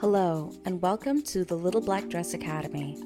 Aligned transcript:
Hello, 0.00 0.52
and 0.64 0.82
welcome 0.82 1.22
to 1.22 1.44
the 1.44 1.54
Little 1.54 1.80
Black 1.80 2.08
Dress 2.08 2.34
Academy, 2.34 2.98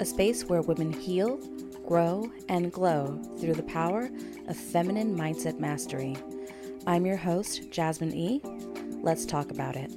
a 0.00 0.04
space 0.04 0.44
where 0.44 0.60
women 0.60 0.92
heal, 0.92 1.38
grow, 1.86 2.30
and 2.48 2.70
glow 2.70 3.18
through 3.40 3.54
the 3.54 3.62
power 3.62 4.10
of 4.46 4.56
feminine 4.56 5.16
mindset 5.16 5.58
mastery. 5.58 6.16
I'm 6.86 7.06
your 7.06 7.16
host, 7.16 7.70
Jasmyn 7.70 8.12
E. 8.12 8.40
Let's 9.02 9.24
talk 9.24 9.50
about 9.50 9.76
it. 9.76 9.90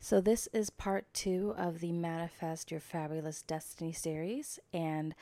So, 0.00 0.20
this 0.20 0.48
is 0.52 0.68
part 0.68 1.06
two 1.14 1.54
of 1.56 1.80
the 1.80 1.92
Manifest 1.92 2.70
Your 2.70 2.80
Fabulous 2.80 3.40
Destiny 3.40 3.92
series, 3.92 4.58
and 4.72 5.14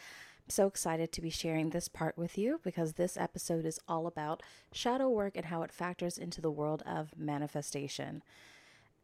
I'm 0.45 0.50
so 0.50 0.66
excited 0.66 1.12
to 1.12 1.20
be 1.20 1.30
sharing 1.30 1.70
this 1.70 1.86
part 1.86 2.18
with 2.18 2.36
you 2.36 2.61
because 2.64 2.95
this 2.95 3.16
episode 3.16 3.64
is 3.64 3.79
all 3.86 4.09
about 4.09 4.42
shadow 4.72 5.09
work 5.09 5.36
and 5.36 5.46
how 5.46 5.62
it 5.62 5.70
factors 5.70 6.18
into 6.18 6.41
the 6.41 6.51
world 6.51 6.82
of 6.84 7.16
manifestation. 7.16 8.23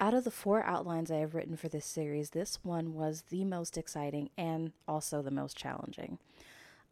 Out 0.00 0.14
of 0.14 0.24
the 0.24 0.32
four 0.32 0.64
outlines 0.64 1.10
I 1.10 1.18
have 1.18 1.34
written 1.34 1.56
for 1.56 1.68
this 1.68 1.86
series, 1.86 2.30
this 2.30 2.58
one 2.64 2.92
was 2.92 3.24
the 3.30 3.44
most 3.44 3.78
exciting 3.78 4.30
and 4.36 4.72
also 4.88 5.22
the 5.22 5.30
most 5.30 5.56
challenging. 5.56 6.18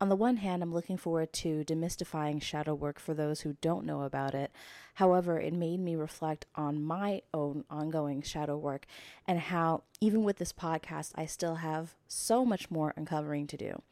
On 0.01 0.09
the 0.09 0.17
one 0.17 0.37
hand, 0.37 0.63
I'm 0.63 0.75
looking 0.75 0.99
forward 0.99 1.33
to 1.35 1.65
demystifying 1.65 2.41
shadow 2.41 2.75
work 2.75 3.01
for 3.01 3.15
those 3.15 3.41
who 3.41 3.57
don't 3.61 3.87
know 3.87 4.03
about 4.03 4.35
it. 4.35 4.53
However, 4.95 5.41
it 5.41 5.55
made 5.55 5.81
me 5.81 5.97
reflect 5.97 6.47
on 6.55 6.85
my 6.85 7.23
own 7.33 7.65
ongoing 7.71 8.23
shadow 8.23 8.57
work 8.57 8.87
and 9.27 9.41
how, 9.41 9.85
even 10.01 10.23
with 10.23 10.37
this 10.37 10.53
podcast, 10.53 11.13
I 11.15 11.27
still 11.27 11.57
have 11.57 11.95
so 12.07 12.45
much 12.45 12.71
more 12.71 12.93
uncovering 12.97 13.47
to 13.49 13.57
do. 13.57 13.83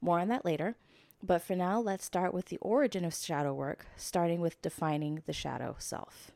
More 0.00 0.20
on 0.20 0.28
that 0.28 0.44
later. 0.44 0.76
But 1.22 1.42
for 1.42 1.56
now, 1.56 1.80
let's 1.80 2.04
start 2.04 2.32
with 2.32 2.46
the 2.46 2.58
origin 2.58 3.04
of 3.04 3.14
shadow 3.14 3.52
work, 3.52 3.86
starting 3.96 4.40
with 4.40 4.62
defining 4.62 5.22
the 5.26 5.32
shadow 5.32 5.74
self. 5.78 6.30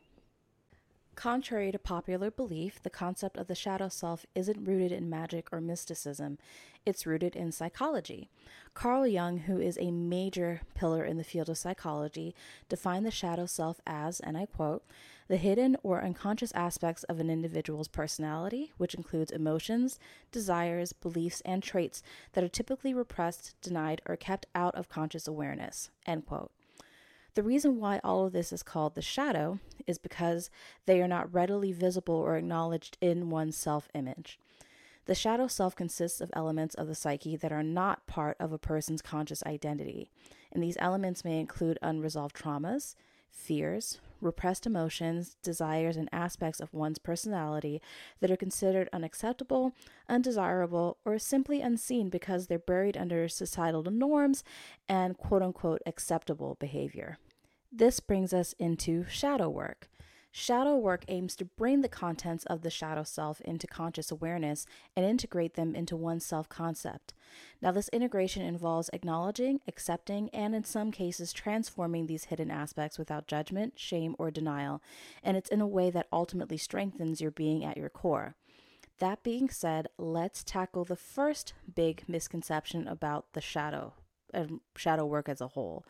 Contrary 1.15 1.71
to 1.71 1.77
popular 1.77 2.31
belief, 2.31 2.81
the 2.81 2.89
concept 2.89 3.37
of 3.37 3.47
the 3.47 3.55
shadow 3.55 3.87
self 3.87 4.25
isn't 4.33 4.65
rooted 4.65 4.91
in 4.91 5.09
magic 5.09 5.47
or 5.51 5.61
mysticism. 5.61 6.39
It's 6.85 7.05
rooted 7.05 7.35
in 7.35 7.51
psychology. 7.51 8.29
Carl 8.73 9.05
Jung, 9.05 9.37
who 9.39 9.59
is 9.59 9.77
a 9.79 9.91
major 9.91 10.61
pillar 10.73 11.05
in 11.05 11.17
the 11.17 11.23
field 11.23 11.49
of 11.49 11.57
psychology, 11.57 12.33
defined 12.67 13.05
the 13.05 13.11
shadow 13.11 13.45
self 13.45 13.79
as, 13.85 14.19
and 14.19 14.35
I 14.37 14.47
quote, 14.47 14.83
the 15.27 15.37
hidden 15.37 15.77
or 15.83 16.03
unconscious 16.03 16.51
aspects 16.53 17.03
of 17.03 17.19
an 17.19 17.29
individual's 17.29 17.87
personality, 17.87 18.73
which 18.77 18.95
includes 18.95 19.31
emotions, 19.31 19.99
desires, 20.31 20.93
beliefs, 20.93 21.41
and 21.45 21.61
traits 21.61 22.01
that 22.33 22.43
are 22.43 22.49
typically 22.49 22.93
repressed, 22.93 23.55
denied, 23.61 24.01
or 24.07 24.17
kept 24.17 24.47
out 24.55 24.75
of 24.75 24.89
conscious 24.89 25.27
awareness, 25.27 25.91
end 26.05 26.25
quote. 26.25 26.51
The 27.35 27.43
reason 27.43 27.79
why 27.79 27.99
all 28.03 28.25
of 28.25 28.33
this 28.33 28.53
is 28.53 28.61
called 28.61 28.93
the 28.93 29.01
shadow 29.01 29.59
is 29.87 29.97
because 29.97 30.51
they 30.85 31.01
are 31.01 31.07
not 31.07 31.33
readily 31.33 31.71
visible 31.71 32.15
or 32.15 32.37
acknowledged 32.37 32.97
in 33.01 33.31
one's 33.31 33.57
self 33.57 33.89
image. 33.95 34.39
The 35.05 35.15
shadow 35.15 35.47
self 35.47 35.75
consists 35.75 36.21
of 36.21 36.29
elements 36.33 36.75
of 36.75 36.87
the 36.87 36.95
psyche 36.95 37.35
that 37.35 37.51
are 37.51 37.63
not 37.63 38.05
part 38.05 38.37
of 38.39 38.53
a 38.53 38.59
person's 38.59 39.01
conscious 39.01 39.43
identity, 39.43 40.11
and 40.51 40.61
these 40.61 40.77
elements 40.79 41.25
may 41.25 41.39
include 41.39 41.79
unresolved 41.81 42.35
traumas, 42.35 42.95
fears, 43.33 43.99
repressed 44.21 44.65
emotions, 44.65 45.35
desires, 45.43 45.97
and 45.97 46.07
aspects 46.11 46.59
of 46.59 46.73
one's 46.73 46.99
personality 46.99 47.81
that 48.21 48.31
are 48.31 48.37
considered 48.37 48.87
unacceptable, 48.93 49.73
undesirable, 50.07 50.97
or 51.03 51.19
simply 51.19 51.61
unseen 51.61 52.09
because 52.09 52.47
they're 52.47 52.59
buried 52.59 52.95
under 52.95 53.27
societal 53.27 53.83
norms 53.83 54.43
and 54.87 55.17
quote 55.17 55.41
unquote 55.41 55.81
acceptable 55.85 56.55
behavior. 56.59 57.17
This 57.71 57.99
brings 57.99 58.33
us 58.33 58.53
into 58.59 59.05
shadow 59.09 59.49
work. 59.49 59.89
Shadow 60.35 60.75
work 60.75 61.05
aims 61.09 61.35
to 61.35 61.45
bring 61.45 61.81
the 61.81 61.87
contents 61.87 62.43
of 62.45 62.63
the 62.63 62.71
shadow 62.71 63.03
self 63.03 63.39
into 63.41 63.67
conscious 63.67 64.09
awareness 64.09 64.65
and 64.95 65.05
integrate 65.05 65.53
them 65.53 65.75
into 65.75 65.95
one's 65.95 66.25
self 66.25 66.49
concept. 66.49 67.13
Now, 67.61 67.71
this 67.71 67.87
integration 67.89 68.41
involves 68.41 68.89
acknowledging, 68.93 69.59
accepting, 69.67 70.31
and 70.31 70.55
in 70.55 70.63
some 70.63 70.91
cases, 70.91 71.33
transforming 71.33 72.07
these 72.07 72.25
hidden 72.25 72.49
aspects 72.49 72.97
without 72.97 73.27
judgment, 73.27 73.77
shame, 73.77 74.15
or 74.17 74.31
denial, 74.31 74.81
and 75.21 75.37
it's 75.37 75.51
in 75.51 75.61
a 75.61 75.67
way 75.67 75.91
that 75.91 76.07
ultimately 76.11 76.57
strengthens 76.57 77.21
your 77.21 77.29
being 77.29 77.63
at 77.63 77.77
your 77.77 77.89
core. 77.89 78.33
That 78.97 79.21
being 79.21 79.51
said, 79.51 79.87
let's 79.99 80.43
tackle 80.43 80.83
the 80.83 80.95
first 80.95 81.53
big 81.75 82.05
misconception 82.07 82.87
about 82.87 83.33
the 83.33 83.41
shadow 83.41 83.93
and 84.33 84.61
shadow 84.75 85.05
work 85.05 85.29
as 85.29 85.41
a 85.41 85.49
whole. 85.49 85.85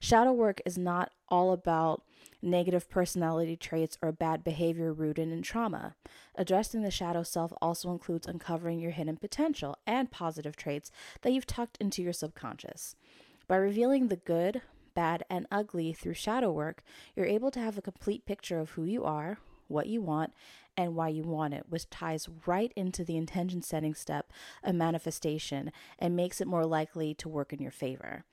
Shadow 0.00 0.32
work 0.32 0.62
is 0.64 0.78
not 0.78 1.12
all 1.28 1.52
about 1.52 2.02
negative 2.42 2.90
personality 2.90 3.56
traits 3.56 3.96
or 4.02 4.12
bad 4.12 4.42
behavior 4.42 4.92
rooted 4.92 5.30
in 5.30 5.42
trauma. 5.42 5.94
Addressing 6.34 6.82
the 6.82 6.90
shadow 6.90 7.22
self 7.22 7.52
also 7.62 7.90
includes 7.92 8.26
uncovering 8.26 8.80
your 8.80 8.90
hidden 8.90 9.16
potential 9.16 9.78
and 9.86 10.10
positive 10.10 10.56
traits 10.56 10.90
that 11.22 11.32
you've 11.32 11.46
tucked 11.46 11.78
into 11.78 12.02
your 12.02 12.12
subconscious. 12.12 12.96
By 13.46 13.56
revealing 13.56 14.08
the 14.08 14.16
good, 14.16 14.62
bad, 14.94 15.24
and 15.30 15.46
ugly 15.50 15.92
through 15.92 16.14
shadow 16.14 16.50
work, 16.50 16.82
you're 17.14 17.26
able 17.26 17.50
to 17.52 17.60
have 17.60 17.78
a 17.78 17.82
complete 17.82 18.26
picture 18.26 18.58
of 18.58 18.70
who 18.70 18.84
you 18.84 19.04
are, 19.04 19.38
what 19.68 19.86
you 19.86 20.00
want, 20.00 20.32
and 20.76 20.94
why 20.94 21.08
you 21.08 21.22
want 21.22 21.54
it, 21.54 21.66
which 21.68 21.90
ties 21.90 22.28
right 22.46 22.72
into 22.76 23.04
the 23.04 23.16
intention 23.16 23.62
setting 23.62 23.94
step 23.94 24.32
of 24.62 24.74
manifestation 24.74 25.70
and 25.98 26.16
makes 26.16 26.40
it 26.40 26.46
more 26.48 26.66
likely 26.66 27.14
to 27.14 27.28
work 27.28 27.52
in 27.52 27.60
your 27.60 27.70
favor. 27.70 28.24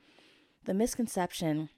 The 0.65 0.73
misconception 0.73 1.69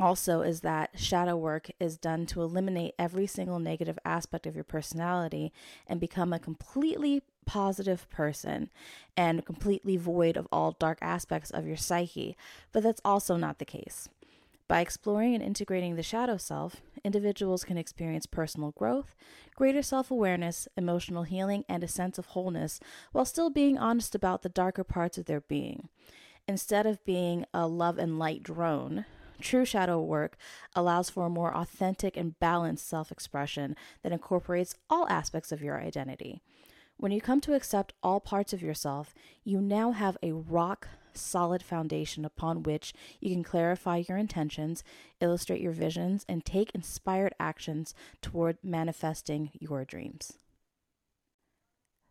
also 0.00 0.40
is 0.40 0.60
that 0.60 0.98
shadow 0.98 1.36
work 1.36 1.70
is 1.78 1.96
done 1.96 2.26
to 2.26 2.42
eliminate 2.42 2.94
every 2.98 3.26
single 3.26 3.58
negative 3.58 3.98
aspect 4.04 4.46
of 4.46 4.54
your 4.54 4.64
personality 4.64 5.52
and 5.86 6.00
become 6.00 6.32
a 6.32 6.38
completely 6.38 7.22
positive 7.44 8.08
person 8.08 8.70
and 9.16 9.44
completely 9.44 9.96
void 9.96 10.36
of 10.36 10.48
all 10.50 10.72
dark 10.72 10.98
aspects 11.02 11.50
of 11.50 11.66
your 11.66 11.76
psyche, 11.76 12.36
but 12.72 12.82
that's 12.82 13.00
also 13.04 13.36
not 13.36 13.58
the 13.58 13.64
case. 13.64 14.08
By 14.68 14.80
exploring 14.80 15.34
and 15.34 15.42
integrating 15.42 15.96
the 15.96 16.02
shadow 16.02 16.38
self, 16.38 16.80
individuals 17.04 17.64
can 17.64 17.76
experience 17.76 18.24
personal 18.24 18.70
growth, 18.70 19.14
greater 19.54 19.82
self 19.82 20.10
awareness, 20.10 20.66
emotional 20.78 21.24
healing, 21.24 21.64
and 21.68 21.84
a 21.84 21.88
sense 21.88 22.16
of 22.16 22.26
wholeness 22.26 22.80
while 23.12 23.26
still 23.26 23.50
being 23.50 23.76
honest 23.76 24.14
about 24.14 24.40
the 24.40 24.48
darker 24.48 24.84
parts 24.84 25.18
of 25.18 25.26
their 25.26 25.42
being. 25.42 25.90
Instead 26.48 26.86
of 26.86 27.04
being 27.04 27.44
a 27.52 27.66
love 27.66 27.98
and 27.98 28.18
light 28.18 28.42
drone, 28.42 29.04
true 29.42 29.64
shadow 29.64 30.00
work 30.00 30.36
allows 30.74 31.10
for 31.10 31.26
a 31.26 31.30
more 31.30 31.54
authentic 31.54 32.16
and 32.16 32.38
balanced 32.38 32.88
self 32.88 33.12
expression 33.12 33.76
that 34.02 34.12
incorporates 34.12 34.74
all 34.88 35.08
aspects 35.08 35.52
of 35.52 35.62
your 35.62 35.80
identity. 35.80 36.40
When 36.96 37.12
you 37.12 37.20
come 37.20 37.40
to 37.42 37.54
accept 37.54 37.94
all 38.02 38.20
parts 38.20 38.52
of 38.52 38.62
yourself, 38.62 39.14
you 39.44 39.60
now 39.60 39.92
have 39.92 40.16
a 40.22 40.32
rock 40.32 40.88
solid 41.14 41.62
foundation 41.62 42.24
upon 42.24 42.62
which 42.62 42.94
you 43.20 43.30
can 43.30 43.42
clarify 43.42 44.02
your 44.08 44.16
intentions, 44.16 44.82
illustrate 45.20 45.60
your 45.60 45.72
visions, 45.72 46.24
and 46.28 46.44
take 46.44 46.70
inspired 46.74 47.34
actions 47.38 47.94
toward 48.20 48.58
manifesting 48.62 49.50
your 49.58 49.84
dreams. 49.84 50.34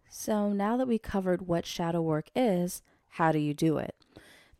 So, 0.10 0.52
now 0.52 0.78
that 0.78 0.88
we 0.88 1.00
covered 1.00 1.48
what 1.48 1.66
shadow 1.66 2.02
work 2.02 2.30
is, 2.36 2.82
how 3.12 3.32
do 3.32 3.40
you 3.40 3.54
do 3.54 3.78
it? 3.78 3.96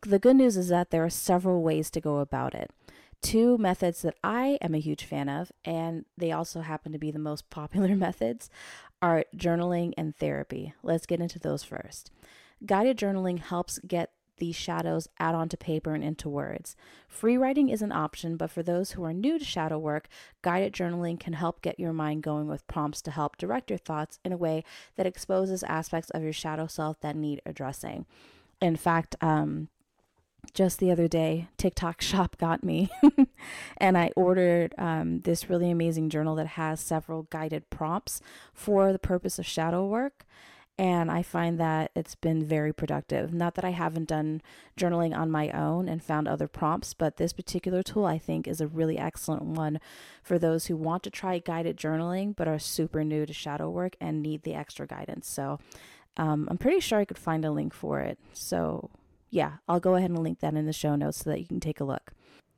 The 0.04 0.18
good 0.18 0.36
news 0.36 0.58
is 0.58 0.70
that 0.70 0.90
there 0.90 1.06
are 1.06 1.12
several 1.12 1.62
ways 1.62 1.92
to 1.92 2.02
go 2.02 2.18
about 2.18 2.56
it. 2.56 2.72
Two 3.22 3.60
methods 3.60 4.02
that 4.02 4.16
I 4.24 4.58
am 4.60 4.74
a 4.74 4.80
huge 4.80 5.04
fan 5.04 5.30
of, 5.30 5.52
and 5.64 6.06
they 6.18 6.32
also 6.32 6.62
happen 6.62 6.92
to 6.92 6.98
be 6.98 7.12
the 7.12 7.20
most 7.20 7.50
popular 7.52 7.96
methods, 7.96 8.50
are 9.00 9.26
journaling 9.36 9.94
and 9.98 10.16
therapy. 10.16 10.74
Let's 10.82 11.06
get 11.06 11.22
into 11.22 11.38
those 11.38 11.64
first. 11.64 12.10
Guided 12.66 12.98
journaling 12.98 13.40
helps 13.40 13.78
get 13.88 14.12
these 14.38 14.56
shadows 14.56 15.08
out 15.20 15.36
onto 15.36 15.56
paper 15.56 15.94
and 15.94 16.04
into 16.04 16.28
words. 16.28 16.76
Free 17.08 17.38
writing 17.38 17.70
is 17.70 17.84
an 17.84 17.92
option, 17.92 18.38
but 18.38 18.50
for 18.50 18.64
those 18.64 18.94
who 18.94 19.04
are 19.04 19.14
new 19.14 19.38
to 19.38 19.46
shadow 19.46 19.78
work, 19.78 20.08
guided 20.42 20.74
journaling 20.74 21.20
can 21.20 21.34
help 21.34 21.62
get 21.62 21.80
your 21.80 21.94
mind 21.94 22.24
going 22.24 22.48
with 22.48 22.66
prompts 22.66 23.04
to 23.04 23.12
help 23.12 23.38
direct 23.38 23.70
your 23.70 23.78
thoughts 23.78 24.18
in 24.26 24.32
a 24.32 24.38
way 24.38 24.64
that 24.96 25.06
exposes 25.06 25.62
aspects 25.62 26.10
of 26.10 26.24
your 26.24 26.34
shadow 26.34 26.66
self 26.66 27.00
that 27.02 27.16
need 27.16 27.40
addressing. 27.46 28.08
In 28.60 28.76
fact, 28.76 29.16
um, 29.22 29.70
just 30.54 30.80
the 30.80 30.92
other 30.92 31.08
day, 31.08 31.48
TikTok 31.58 32.02
Shop 32.02 32.38
got 32.38 32.64
me, 32.64 32.90
and 33.78 33.98
I 33.98 34.12
ordered 34.16 34.74
um, 34.78 35.22
this 35.22 35.50
really 35.50 35.72
amazing 35.72 36.10
journal 36.10 36.36
that 36.36 36.48
has 36.48 36.80
several 36.80 37.24
guided 37.24 37.70
prompts 37.70 38.22
for 38.54 38.92
the 38.92 39.00
purpose 39.00 39.40
of 39.40 39.46
shadow 39.46 39.86
work. 39.86 40.26
And 40.78 41.12
I 41.12 41.22
find 41.22 41.60
that 41.60 41.92
it's 41.96 42.16
been 42.16 42.44
very 42.44 42.74
productive. 42.74 43.32
Not 43.34 43.54
that 43.54 43.66
I 43.66 43.70
haven't 43.70 44.08
done 44.08 44.42
journaling 44.76 45.16
on 45.16 45.30
my 45.30 45.52
own 45.52 45.88
and 45.88 46.02
found 46.02 46.28
other 46.28 46.48
prompts, 46.48 46.96
but 46.96 47.18
this 47.18 47.34
particular 47.34 47.84
tool 47.84 48.06
I 48.06 48.18
think 48.18 48.48
is 48.48 48.62
a 48.62 48.68
really 48.68 48.98
excellent 48.98 49.44
one 49.44 49.80
for 50.24 50.40
those 50.40 50.66
who 50.68 50.76
want 50.76 51.04
to 51.04 51.12
try 51.12 51.38
guided 51.38 51.78
journaling 51.78 52.36
but 52.36 52.48
are 52.48 52.58
super 52.58 53.04
new 53.04 53.28
to 53.28 53.34
shadow 53.34 53.70
work 53.70 53.96
and 54.02 54.24
need 54.24 54.42
the 54.42 54.56
extra 54.56 54.88
guidance. 54.88 55.30
So 55.30 55.60
um, 56.18 56.48
I'm 56.50 56.58
pretty 56.58 56.80
sure 56.80 56.98
I 56.98 57.06
could 57.06 57.20
find 57.20 57.46
a 57.46 57.52
link 57.52 57.76
for 57.76 58.00
it. 58.00 58.18
So 58.34 58.90
yeah, 59.32 59.54
I'll 59.68 59.80
go 59.80 59.96
ahead 59.96 60.12
and 60.12 60.20
link 60.22 60.40
that 60.42 60.54
in 60.54 60.68
the 60.68 60.74
show 60.74 60.96
notes 60.96 61.20
so 61.20 61.32
that 61.32 61.40
you 61.40 61.48
can 61.48 61.60
take 61.60 61.80
a 61.80 61.86
look. 61.86 62.12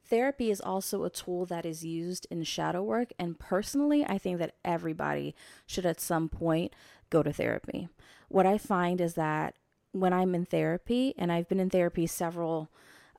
therapy 0.06 0.52
is 0.52 0.62
also 0.62 1.06
a 1.06 1.10
tool 1.10 1.46
that 1.46 1.66
is 1.66 1.86
used 1.86 2.28
in 2.30 2.44
shadow 2.44 2.84
work. 2.84 3.14
And 3.18 3.40
personally, 3.40 4.06
I 4.06 4.18
think 4.18 4.38
that 4.40 4.56
everybody 4.64 5.34
should 5.66 5.86
at 5.86 6.02
some 6.02 6.30
point 6.30 6.74
go 7.10 7.24
to 7.24 7.34
therapy. 7.34 7.88
What 8.28 8.46
I 8.46 8.58
find 8.58 9.00
is 9.00 9.14
that 9.14 9.56
when 9.92 10.14
I'm 10.14 10.36
in 10.36 10.46
therapy, 10.46 11.14
and 11.18 11.32
I've 11.32 11.48
been 11.48 11.60
in 11.60 11.70
therapy 11.70 12.06
several 12.06 12.70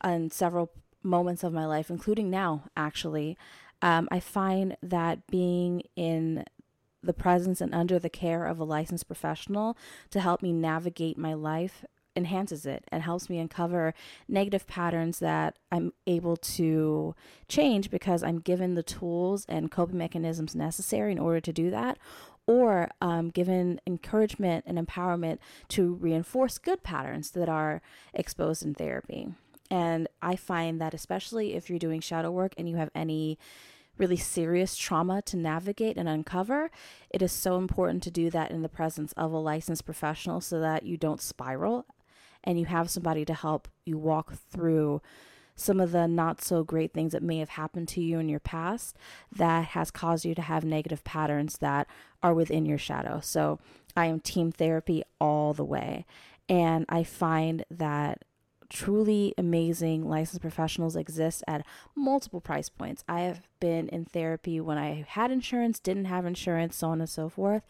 and 0.00 0.32
several 0.32 0.70
moments 1.02 1.42
of 1.42 1.52
my 1.52 1.66
life, 1.66 1.90
including 1.90 2.30
now, 2.30 2.64
actually, 2.76 3.36
um, 3.80 4.08
I 4.10 4.20
find 4.20 4.76
that 4.82 5.26
being 5.26 5.82
in 5.96 6.44
the 7.02 7.12
presence 7.12 7.60
and 7.60 7.74
under 7.74 7.98
the 7.98 8.10
care 8.10 8.46
of 8.46 8.58
a 8.58 8.64
licensed 8.64 9.06
professional 9.06 9.76
to 10.10 10.20
help 10.20 10.42
me 10.42 10.52
navigate 10.52 11.18
my 11.18 11.34
life 11.34 11.84
enhances 12.16 12.66
it 12.66 12.84
and 12.88 13.02
helps 13.02 13.28
me 13.28 13.38
uncover 13.38 13.94
negative 14.28 14.66
patterns 14.66 15.18
that 15.18 15.58
I'm 15.72 15.92
able 16.06 16.36
to 16.36 17.14
change 17.48 17.90
because 17.90 18.22
I'm 18.22 18.38
given 18.40 18.74
the 18.74 18.82
tools 18.82 19.44
and 19.48 19.70
coping 19.70 19.98
mechanisms 19.98 20.54
necessary 20.54 21.12
in 21.12 21.18
order 21.18 21.40
to 21.40 21.52
do 21.52 21.70
that, 21.70 21.98
or 22.46 22.90
um, 23.00 23.30
given 23.30 23.80
encouragement 23.86 24.64
and 24.66 24.78
empowerment 24.78 25.38
to 25.68 25.94
reinforce 25.94 26.58
good 26.58 26.82
patterns 26.82 27.30
that 27.32 27.48
are 27.48 27.80
exposed 28.12 28.64
in 28.64 28.74
therapy. 28.74 29.28
And 29.70 30.08
I 30.22 30.36
find 30.36 30.80
that, 30.80 30.94
especially 30.94 31.54
if 31.54 31.68
you're 31.68 31.78
doing 31.78 32.00
shadow 32.00 32.30
work 32.30 32.52
and 32.56 32.68
you 32.68 32.76
have 32.76 32.90
any 32.94 33.38
really 33.96 34.16
serious 34.16 34.76
trauma 34.76 35.22
to 35.22 35.36
navigate 35.36 35.96
and 35.96 36.08
uncover, 36.08 36.70
it 37.10 37.22
is 37.22 37.32
so 37.32 37.56
important 37.56 38.02
to 38.02 38.10
do 38.10 38.28
that 38.30 38.50
in 38.50 38.62
the 38.62 38.68
presence 38.68 39.12
of 39.12 39.32
a 39.32 39.38
licensed 39.38 39.84
professional 39.84 40.40
so 40.40 40.60
that 40.60 40.84
you 40.84 40.96
don't 40.96 41.20
spiral 41.20 41.86
and 42.44 42.58
you 42.58 42.66
have 42.66 42.90
somebody 42.90 43.24
to 43.24 43.34
help 43.34 43.68
you 43.84 43.98
walk 43.98 44.34
through 44.50 45.00
some 45.56 45.80
of 45.80 45.92
the 45.92 46.06
not 46.06 46.42
so 46.42 46.64
great 46.64 46.92
things 46.92 47.12
that 47.12 47.22
may 47.22 47.38
have 47.38 47.50
happened 47.50 47.88
to 47.88 48.00
you 48.00 48.18
in 48.18 48.28
your 48.28 48.40
past 48.40 48.96
that 49.34 49.66
has 49.66 49.90
caused 49.90 50.24
you 50.24 50.34
to 50.34 50.42
have 50.42 50.64
negative 50.64 51.04
patterns 51.04 51.58
that 51.58 51.86
are 52.22 52.34
within 52.34 52.66
your 52.66 52.78
shadow. 52.78 53.20
So 53.22 53.60
I 53.96 54.06
am 54.06 54.20
team 54.20 54.50
therapy 54.50 55.04
all 55.20 55.52
the 55.52 55.64
way. 55.64 56.06
And 56.48 56.84
I 56.88 57.04
find 57.04 57.64
that 57.70 58.24
truly 58.68 59.34
amazing 59.38 60.08
licensed 60.08 60.40
professionals 60.40 60.96
exist 60.96 61.44
at 61.46 61.64
multiple 61.94 62.40
price 62.40 62.68
points. 62.68 63.04
I 63.08 63.20
have 63.20 63.46
been 63.60 63.88
in 63.88 64.04
therapy 64.04 64.60
when 64.60 64.78
I 64.78 65.04
had 65.06 65.30
insurance, 65.30 65.78
didn't 65.78 66.06
have 66.06 66.26
insurance, 66.26 66.76
so 66.76 66.88
on 66.88 67.00
and 67.00 67.08
so 67.08 67.28
forth. 67.28 67.62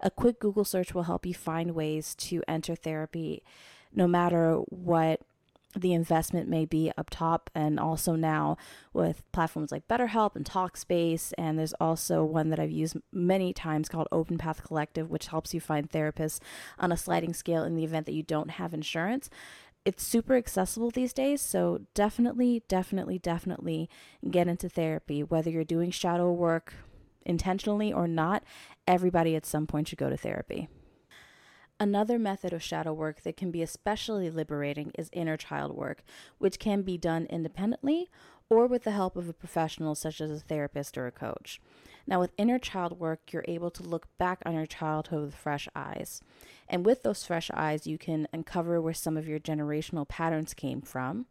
A 0.00 0.10
quick 0.10 0.38
Google 0.38 0.64
search 0.64 0.94
will 0.94 1.04
help 1.04 1.26
you 1.26 1.34
find 1.34 1.74
ways 1.74 2.14
to 2.16 2.42
enter 2.46 2.76
therapy 2.76 3.42
no 3.94 4.06
matter 4.06 4.56
what 4.68 5.20
the 5.76 5.92
investment 5.92 6.48
may 6.48 6.64
be 6.64 6.92
up 6.96 7.10
top 7.10 7.50
and 7.52 7.80
also 7.80 8.14
now 8.14 8.56
with 8.92 9.22
platforms 9.32 9.72
like 9.72 9.88
BetterHelp 9.88 10.36
and 10.36 10.44
Talkspace 10.44 11.32
and 11.36 11.58
there's 11.58 11.72
also 11.80 12.22
one 12.22 12.50
that 12.50 12.60
I've 12.60 12.70
used 12.70 12.96
many 13.12 13.52
times 13.52 13.88
called 13.88 14.06
Open 14.12 14.38
Path 14.38 14.62
Collective 14.62 15.10
which 15.10 15.26
helps 15.26 15.52
you 15.52 15.60
find 15.60 15.90
therapists 15.90 16.38
on 16.78 16.92
a 16.92 16.96
sliding 16.96 17.34
scale 17.34 17.64
in 17.64 17.74
the 17.74 17.82
event 17.82 18.06
that 18.06 18.14
you 18.14 18.22
don't 18.22 18.52
have 18.52 18.72
insurance 18.72 19.28
it's 19.84 20.02
super 20.02 20.34
accessible 20.34 20.90
these 20.90 21.12
days. 21.12 21.40
So 21.40 21.82
definitely, 21.94 22.62
definitely, 22.68 23.18
definitely 23.18 23.90
get 24.30 24.48
into 24.48 24.68
therapy. 24.68 25.22
Whether 25.22 25.50
you're 25.50 25.64
doing 25.64 25.90
shadow 25.90 26.32
work 26.32 26.74
intentionally 27.26 27.92
or 27.92 28.08
not, 28.08 28.44
everybody 28.86 29.36
at 29.36 29.46
some 29.46 29.66
point 29.66 29.88
should 29.88 29.98
go 29.98 30.08
to 30.08 30.16
therapy. 30.16 30.68
Another 31.80 32.18
method 32.20 32.52
of 32.52 32.62
shadow 32.62 32.92
work 32.92 33.22
that 33.22 33.36
can 33.36 33.50
be 33.50 33.60
especially 33.60 34.30
liberating 34.30 34.92
is 34.96 35.10
inner 35.12 35.36
child 35.36 35.74
work, 35.76 36.04
which 36.38 36.60
can 36.60 36.82
be 36.82 36.96
done 36.96 37.26
independently 37.28 38.08
or 38.48 38.66
with 38.66 38.84
the 38.84 38.92
help 38.92 39.16
of 39.16 39.28
a 39.28 39.32
professional 39.32 39.94
such 39.94 40.20
as 40.20 40.30
a 40.30 40.38
therapist 40.38 40.96
or 40.96 41.06
a 41.06 41.12
coach. 41.12 41.60
Now, 42.06 42.20
with 42.20 42.32
inner 42.36 42.58
child 42.58 43.00
work, 43.00 43.32
you're 43.32 43.44
able 43.48 43.70
to 43.72 43.82
look 43.82 44.06
back 44.18 44.42
on 44.44 44.54
your 44.54 44.66
childhood 44.66 45.24
with 45.24 45.34
fresh 45.34 45.66
eyes. 45.74 46.20
And 46.68 46.84
with 46.84 47.02
those 47.02 47.24
fresh 47.24 47.50
eyes, 47.54 47.86
you 47.86 47.96
can 47.96 48.28
uncover 48.32 48.80
where 48.80 48.94
some 48.94 49.16
of 49.16 49.26
your 49.26 49.40
generational 49.40 50.06
patterns 50.06 50.54
came 50.54 50.82
from. 50.82 51.26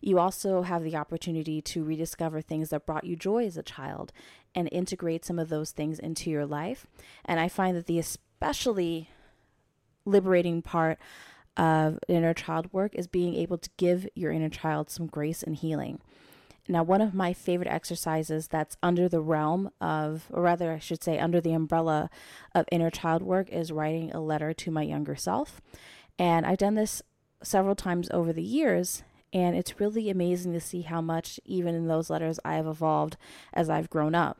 You 0.00 0.18
also 0.18 0.62
have 0.62 0.82
the 0.82 0.96
opportunity 0.96 1.62
to 1.62 1.84
rediscover 1.84 2.40
things 2.40 2.70
that 2.70 2.86
brought 2.86 3.04
you 3.04 3.16
joy 3.16 3.46
as 3.46 3.56
a 3.56 3.62
child 3.62 4.12
and 4.54 4.68
integrate 4.72 5.24
some 5.24 5.38
of 5.38 5.48
those 5.48 5.70
things 5.70 5.98
into 5.98 6.28
your 6.28 6.46
life. 6.46 6.86
And 7.24 7.38
I 7.38 7.48
find 7.48 7.76
that 7.76 7.86
the 7.86 8.00
especially 8.00 9.08
liberating 10.06 10.62
part 10.62 10.98
of 11.56 11.98
inner 12.08 12.34
child 12.34 12.72
work 12.72 12.94
is 12.94 13.06
being 13.06 13.34
able 13.34 13.58
to 13.58 13.70
give 13.76 14.08
your 14.14 14.32
inner 14.32 14.48
child 14.48 14.88
some 14.90 15.06
grace 15.06 15.42
and 15.42 15.56
healing. 15.56 16.00
Now, 16.68 16.82
one 16.82 17.00
of 17.00 17.14
my 17.14 17.32
favorite 17.32 17.68
exercises 17.68 18.48
that's 18.48 18.76
under 18.82 19.08
the 19.08 19.20
realm 19.20 19.70
of, 19.80 20.26
or 20.30 20.42
rather, 20.42 20.72
I 20.72 20.78
should 20.78 21.02
say, 21.02 21.18
under 21.18 21.40
the 21.40 21.52
umbrella 21.52 22.10
of 22.54 22.66
inner 22.72 22.90
child 22.90 23.22
work 23.22 23.48
is 23.50 23.70
writing 23.70 24.10
a 24.12 24.20
letter 24.20 24.52
to 24.52 24.70
my 24.70 24.82
younger 24.82 25.14
self. 25.14 25.60
And 26.18 26.44
I've 26.44 26.58
done 26.58 26.74
this 26.74 27.02
several 27.42 27.76
times 27.76 28.08
over 28.10 28.32
the 28.32 28.42
years, 28.42 29.04
and 29.32 29.56
it's 29.56 29.78
really 29.78 30.10
amazing 30.10 30.52
to 30.54 30.60
see 30.60 30.82
how 30.82 31.00
much, 31.00 31.38
even 31.44 31.74
in 31.74 31.86
those 31.86 32.10
letters, 32.10 32.40
I 32.44 32.54
have 32.54 32.66
evolved 32.66 33.16
as 33.52 33.70
I've 33.70 33.90
grown 33.90 34.14
up 34.14 34.38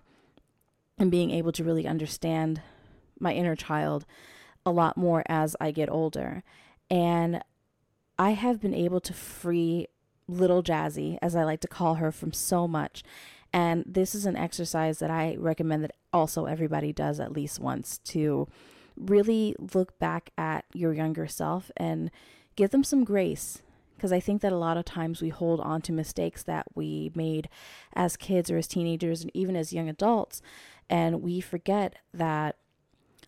and 0.99 1.11
being 1.11 1.31
able 1.31 1.53
to 1.53 1.65
really 1.65 1.87
understand 1.87 2.61
my 3.21 3.33
inner 3.33 3.55
child 3.55 4.05
a 4.67 4.71
lot 4.71 4.97
more 4.97 5.23
as 5.27 5.57
I 5.61 5.71
get 5.71 5.89
older. 5.89 6.43
And 6.91 7.43
I 8.19 8.33
have 8.33 8.61
been 8.61 8.75
able 8.75 9.01
to 9.01 9.15
free 9.15 9.87
little 10.29 10.63
Jazzy, 10.63 11.19
as 11.23 11.37
I 11.37 11.45
like 11.45 11.61
to 11.61 11.69
call 11.69 11.95
her, 11.95 12.11
from 12.11 12.33
so 12.33 12.67
much. 12.67 13.03
And 13.53 13.85
this 13.87 14.15
is 14.15 14.27
an 14.27 14.37
exercise 14.37 14.99
that 14.99 15.11
I 15.11 15.37
recommend 15.39 15.85
that 15.85 15.95
also 16.13 16.47
everybody 16.47 16.93
does 16.93 17.21
at 17.21 17.33
least 17.33 17.61
once 17.61 17.99
to 17.99 18.49
really 18.97 19.55
look 19.73 19.99
back 19.99 20.31
at 20.37 20.65
your 20.73 20.93
younger 20.93 21.27
self 21.27 21.71
and 21.77 22.11
give 22.57 22.71
them 22.71 22.85
some 22.85 23.05
grace. 23.05 23.63
Because 23.97 24.13
I 24.13 24.21
think 24.21 24.43
that 24.43 24.53
a 24.53 24.59
lot 24.59 24.77
of 24.77 24.85
times 24.85 25.23
we 25.23 25.31
hold 25.31 25.59
on 25.61 25.81
to 25.83 25.93
mistakes 25.93 26.43
that 26.43 26.67
we 26.75 27.11
made 27.15 27.49
as 27.95 28.17
kids 28.19 28.51
or 28.51 28.59
as 28.59 28.67
teenagers 28.67 29.23
and 29.23 29.31
even 29.33 29.57
as 29.57 29.73
young 29.73 29.89
adults. 29.89 30.43
And 30.91 31.23
we 31.23 31.41
forget 31.41 31.97
that 32.13 32.57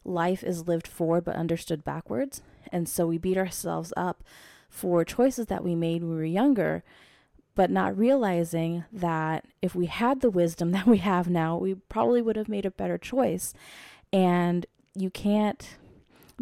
life 0.09 0.43
is 0.43 0.69
lived 0.69 0.89
forward 0.89 1.25
but 1.25 1.37
understood 1.37 1.85
backwards. 1.85 2.43
And 2.73 2.89
so 2.89 3.07
we 3.07 3.19
beat 3.19 3.37
ourselves 3.37 3.93
up 3.97 4.23
for 4.69 5.05
choices 5.05 5.47
that 5.47 5.65
we 5.65 5.75
made 5.75 6.03
when 6.03 6.11
we 6.13 6.17
were 6.17 6.25
younger, 6.25 6.83
but 7.55 7.71
not 7.71 7.97
realizing 7.97 8.85
that 8.93 9.45
if 9.63 9.75
we 9.75 9.87
had 9.87 10.21
the 10.21 10.31
wisdom 10.31 10.71
that 10.73 10.87
we 10.87 10.99
have 10.99 11.29
now, 11.29 11.57
we 11.57 11.75
probably 11.75 12.23
would 12.23 12.37
have 12.37 12.49
made 12.49 12.67
a 12.67 12.71
better 12.71 12.99
choice. 12.99 13.55
And 14.13 14.67
you 14.95 15.11
can't 15.11 15.77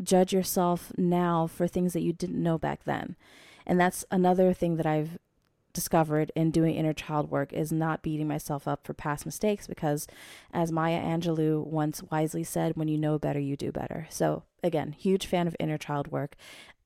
judge 0.02 0.33
yourself 0.33 0.93
now 0.97 1.47
for 1.47 1.67
things 1.67 1.93
that 1.93 2.02
you 2.02 2.12
didn't 2.12 2.43
know 2.43 2.59
back 2.59 2.85
then. 2.85 3.17
And 3.67 3.81
that's 3.81 4.05
another 4.11 4.52
thing 4.52 4.76
that 4.76 4.87
I've 4.87 5.19
discovered 5.76 6.33
in 6.35 6.50
doing 6.50 6.75
inner 6.75 6.92
child 6.92 7.30
work 7.30 7.52
is 7.52 7.71
not 7.71 8.02
beating 8.02 8.26
myself 8.26 8.66
up 8.66 8.85
for 8.85 8.95
past 8.95 9.25
mistakes 9.25 9.68
because 9.68 10.09
as 10.52 10.73
Maya 10.73 11.00
Angelou 11.00 11.64
once 11.64 12.02
wisely 12.11 12.42
said, 12.42 12.76
when 12.76 12.88
you 12.88 12.99
know 12.99 13.18
better, 13.18 13.38
you 13.38 13.56
do 13.56 13.71
better. 13.71 14.09
So 14.11 14.42
again, 14.64 14.92
huge 14.92 15.26
fan 15.26 15.47
of 15.47 15.54
inner 15.61 15.78
child 15.78 16.09
work 16.09 16.35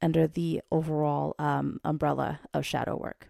under 0.02 0.26
the 0.26 0.60
overall 0.70 1.34
um, 1.38 1.80
umbrella 1.84 2.40
of 2.52 2.66
shadow 2.66 2.96
work. 2.96 3.28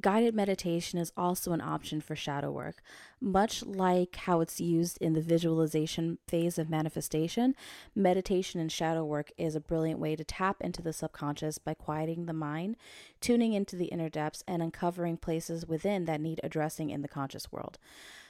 Guided 0.00 0.34
meditation 0.34 0.98
is 0.98 1.12
also 1.16 1.52
an 1.52 1.60
option 1.60 2.00
for 2.00 2.16
shadow 2.16 2.50
work. 2.50 2.82
Much 3.20 3.62
like 3.64 4.16
how 4.16 4.40
it's 4.40 4.60
used 4.60 4.98
in 5.00 5.12
the 5.12 5.20
visualization 5.20 6.18
phase 6.26 6.58
of 6.58 6.70
manifestation, 6.70 7.54
meditation 7.94 8.60
and 8.60 8.72
shadow 8.72 9.04
work 9.04 9.30
is 9.36 9.54
a 9.54 9.60
brilliant 9.60 10.00
way 10.00 10.16
to 10.16 10.24
tap 10.24 10.56
into 10.60 10.82
the 10.82 10.92
subconscious 10.92 11.58
by 11.58 11.74
quieting 11.74 12.26
the 12.26 12.32
mind, 12.32 12.76
tuning 13.20 13.52
into 13.52 13.76
the 13.76 13.86
inner 13.86 14.08
depths, 14.08 14.42
and 14.48 14.62
uncovering 14.62 15.16
places 15.16 15.66
within 15.66 16.06
that 16.06 16.20
need 16.20 16.40
addressing 16.42 16.90
in 16.90 17.02
the 17.02 17.08
conscious 17.08 17.52
world. 17.52 17.78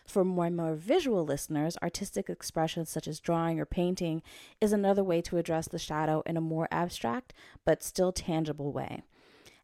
For 0.06 0.22
more 0.22 0.46
and 0.46 0.56
more 0.56 0.74
visual 0.74 1.24
listeners, 1.24 1.78
artistic 1.82 2.28
expressions 2.28 2.90
such 2.90 3.08
as 3.08 3.20
drawing 3.20 3.58
or 3.58 3.64
painting 3.64 4.22
is 4.60 4.72
another 4.72 5.02
way 5.02 5.22
to 5.22 5.38
address 5.38 5.66
the 5.66 5.78
shadow 5.78 6.22
in 6.26 6.36
a 6.36 6.42
more 6.42 6.68
abstract 6.70 7.32
but 7.64 7.82
still 7.82 8.12
tangible 8.12 8.70
way. 8.70 9.02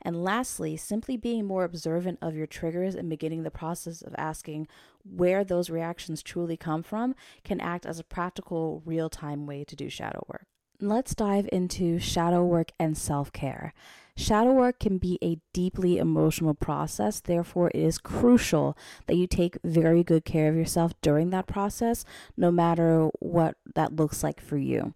And 0.03 0.25
lastly, 0.25 0.77
simply 0.77 1.17
being 1.17 1.47
more 1.47 1.65
observant 1.65 2.19
of 2.23 2.35
your 2.35 2.47
triggers 2.47 2.95
and 2.95 3.09
beginning 3.09 3.43
the 3.43 3.51
process 3.51 4.03
of 4.03 4.15
asking 4.17 4.69
where 5.05 5.45
those 5.45 5.71
reactions 5.71 6.23
truly 6.23 6.57
come 6.57 6.83
from 6.83 7.15
can 7.45 7.61
act 7.61 7.87
as 7.87 7.99
a 7.99 8.05
practical, 8.05 8.83
real 8.85 9.11
time 9.11 9.47
way 9.47 9.65
to 9.65 9.77
do 9.77 9.89
shadow 9.89 10.25
work. 10.29 10.47
Let's 10.83 11.15
dive 11.15 11.47
into 11.53 11.99
shadow 11.99 12.43
work 12.45 12.73
and 12.79 12.97
self 12.97 13.33
care. 13.33 13.75
Shadow 14.17 14.53
work 14.53 14.79
can 14.79 14.99
be 14.99 15.19
a 15.23 15.39
deeply 15.53 15.99
emotional 15.99 16.55
process, 16.55 17.21
therefore, 17.21 17.69
it 17.69 17.81
is 17.81 17.99
crucial 17.99 18.77
that 19.07 19.17
you 19.17 19.27
take 19.27 19.57
very 19.65 20.03
good 20.03 20.25
care 20.25 20.49
of 20.49 20.57
yourself 20.57 20.93
during 21.01 21.31
that 21.31 21.47
process, 21.47 22.05
no 22.37 22.51
matter 22.51 23.09
what 23.19 23.57
that 23.75 23.97
looks 23.97 24.23
like 24.23 24.41
for 24.41 24.57
you. 24.57 24.95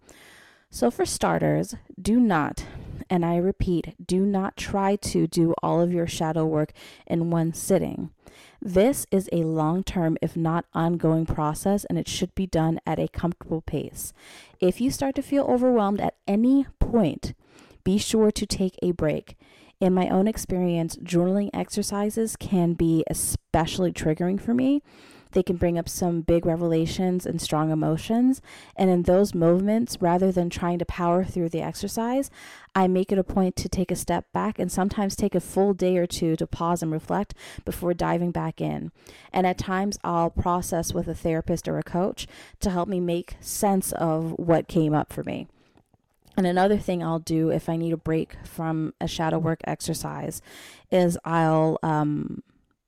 So, 0.70 0.90
for 0.90 1.06
starters, 1.06 1.75
do 2.00 2.18
not, 2.18 2.66
and 3.08 3.25
I 3.25 3.37
repeat, 3.37 3.94
do 4.04 4.26
not 4.26 4.56
try 4.56 4.96
to 4.96 5.26
do 5.26 5.54
all 5.62 5.80
of 5.80 5.92
your 5.92 6.06
shadow 6.06 6.44
work 6.44 6.73
in 7.06 7.30
one 7.30 7.52
sitting. 7.52 8.11
This 8.61 9.06
is 9.11 9.28
a 9.32 9.44
long 9.44 9.84
term, 9.84 10.16
if 10.23 10.37
not 10.37 10.64
ongoing 10.73 11.26
process, 11.26 11.84
and 11.84 11.99
it 11.99 12.08
should 12.08 12.34
be 12.34 12.46
done 12.46 12.80
at 12.87 12.99
a 12.99 13.08
comfortable 13.08 13.61
pace. 13.61 14.12
If 14.61 14.80
you 14.80 14.90
start 14.90 15.14
to 15.16 15.23
feel 15.23 15.44
overwhelmed 15.44 16.00
at 16.00 16.16
any 16.26 16.66
point, 16.78 17.34
be 17.84 17.99
sure 17.99 18.30
to 18.30 18.46
take 18.46 18.78
a 18.82 18.92
break. 18.92 19.37
In 19.80 19.92
my 19.92 20.08
own 20.08 20.26
experience, 20.26 20.96
journaling 20.96 21.50
exercises 21.52 22.37
can 22.37 22.73
be 22.73 23.04
especially 23.08 23.92
triggering 23.92 24.40
for 24.40 24.54
me 24.54 24.82
they 25.34 25.42
can 25.42 25.56
bring 25.56 25.78
up 25.78 25.88
some 25.88 26.22
big 26.22 26.46
revelations 26.46 27.26
and 27.26 27.40
strong 27.40 27.70
emotions. 27.70 28.40
And 28.76 28.88
in 28.88 29.02
those 29.02 29.34
moments, 29.34 29.98
rather 30.00 30.32
than 30.32 30.48
trying 30.48 30.78
to 30.78 30.84
power 30.86 31.24
through 31.24 31.50
the 31.50 31.60
exercise, 31.60 32.30
I 32.74 32.88
make 32.88 33.12
it 33.12 33.18
a 33.18 33.24
point 33.24 33.56
to 33.56 33.68
take 33.68 33.90
a 33.90 33.96
step 33.96 34.32
back 34.32 34.58
and 34.58 34.72
sometimes 34.72 35.14
take 35.14 35.34
a 35.34 35.40
full 35.40 35.74
day 35.74 35.96
or 35.98 36.06
two 36.06 36.36
to 36.36 36.46
pause 36.46 36.82
and 36.82 36.90
reflect 36.90 37.34
before 37.64 37.94
diving 37.94 38.30
back 38.30 38.60
in. 38.60 38.90
And 39.32 39.46
at 39.46 39.58
times, 39.58 39.98
I'll 40.02 40.30
process 40.30 40.94
with 40.94 41.08
a 41.08 41.14
therapist 41.14 41.68
or 41.68 41.78
a 41.78 41.82
coach 41.82 42.26
to 42.60 42.70
help 42.70 42.88
me 42.88 43.00
make 43.00 43.36
sense 43.40 43.92
of 43.92 44.32
what 44.38 44.68
came 44.68 44.94
up 44.94 45.12
for 45.12 45.22
me. 45.22 45.48
And 46.36 46.46
another 46.46 46.78
thing 46.78 47.02
I'll 47.02 47.20
do 47.20 47.50
if 47.50 47.68
I 47.68 47.76
need 47.76 47.92
a 47.92 47.96
break 47.96 48.34
from 48.44 48.92
a 49.00 49.06
shadow 49.06 49.38
work 49.38 49.60
exercise 49.64 50.42
is 50.90 51.16
I'll 51.24 51.78
um, 51.82 52.42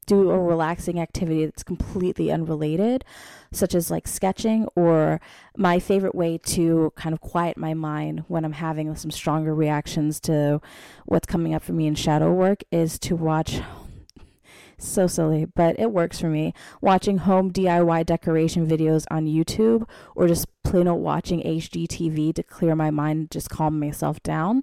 do 0.06 0.30
a 0.30 0.38
relaxing 0.38 1.00
activity 1.00 1.44
that's 1.44 1.62
completely 1.62 2.30
unrelated, 2.30 3.04
such 3.52 3.74
as 3.74 3.90
like 3.90 4.08
sketching, 4.08 4.66
or 4.74 5.20
my 5.56 5.78
favorite 5.78 6.14
way 6.14 6.38
to 6.38 6.92
kind 6.96 7.12
of 7.12 7.20
quiet 7.20 7.56
my 7.56 7.74
mind 7.74 8.24
when 8.28 8.44
I'm 8.44 8.52
having 8.52 8.94
some 8.94 9.10
stronger 9.10 9.54
reactions 9.54 10.20
to 10.20 10.60
what's 11.04 11.26
coming 11.26 11.54
up 11.54 11.62
for 11.62 11.72
me 11.72 11.86
in 11.86 11.94
shadow 11.94 12.32
work 12.32 12.62
is 12.70 12.98
to 13.00 13.16
watch. 13.16 13.60
So 14.78 15.06
silly, 15.06 15.46
but 15.46 15.78
it 15.78 15.90
works 15.90 16.20
for 16.20 16.28
me. 16.28 16.52
Watching 16.82 17.16
home 17.16 17.50
DIY 17.50 18.04
decoration 18.04 18.66
videos 18.66 19.06
on 19.10 19.24
YouTube 19.24 19.88
or 20.14 20.28
just 20.28 20.46
plain 20.64 20.86
old 20.86 21.00
watching 21.00 21.40
HGTV 21.40 22.34
to 22.34 22.42
clear 22.42 22.76
my 22.76 22.90
mind, 22.90 23.30
just 23.30 23.48
calm 23.48 23.80
myself 23.80 24.22
down 24.22 24.62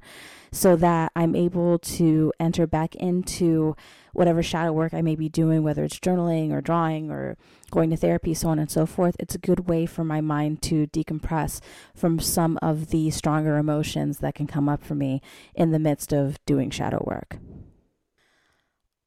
so 0.53 0.75
that 0.75 1.11
I'm 1.15 1.35
able 1.35 1.79
to 1.79 2.31
enter 2.39 2.67
back 2.67 2.93
into 2.95 3.75
whatever 4.13 4.43
shadow 4.43 4.71
work 4.71 4.93
I 4.93 5.01
may 5.01 5.15
be 5.15 5.27
doing, 5.27 5.63
whether 5.63 5.83
it's 5.83 5.99
journaling 5.99 6.51
or 6.51 6.61
drawing 6.61 7.09
or 7.09 7.35
going 7.71 7.89
to 7.89 7.97
therapy, 7.97 8.35
so 8.35 8.49
on 8.49 8.59
and 8.59 8.69
so 8.69 8.85
forth. 8.85 9.15
It's 9.19 9.33
a 9.33 9.39
good 9.39 9.67
way 9.67 9.87
for 9.87 10.03
my 10.03 10.21
mind 10.21 10.61
to 10.63 10.85
decompress 10.87 11.59
from 11.95 12.19
some 12.19 12.59
of 12.61 12.89
the 12.91 13.09
stronger 13.09 13.57
emotions 13.57 14.19
that 14.19 14.35
can 14.35 14.45
come 14.45 14.69
up 14.69 14.83
for 14.83 14.93
me 14.93 15.21
in 15.55 15.71
the 15.71 15.79
midst 15.79 16.13
of 16.13 16.37
doing 16.45 16.69
shadow 16.69 17.03
work. 17.05 17.39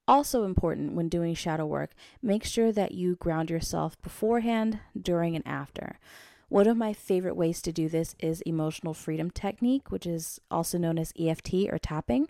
Also 0.09 0.43
important 0.43 0.95
when 0.95 1.09
doing 1.09 1.35
shadow 1.35 1.65
work, 1.65 1.91
make 2.21 2.45
sure 2.45 2.73
that 2.73 2.93
you 2.93 3.15
ground 3.17 3.51
yourself 3.51 4.01
beforehand, 4.03 4.81
during, 5.01 5.37
and 5.37 5.47
after. 5.47 6.01
One 6.49 6.69
of 6.69 6.77
my 6.77 6.93
favorite 6.93 7.37
ways 7.37 7.61
to 7.63 7.73
do 7.73 7.89
this 7.89 8.15
is 8.19 8.41
emotional 8.43 8.95
freedom 8.95 9.31
technique, 9.31 9.91
which 9.91 10.07
is 10.07 10.41
also 10.51 10.79
known 10.79 10.99
as 10.99 11.13
EFT 11.19 11.69
or 11.71 11.79
tapping 11.79 12.29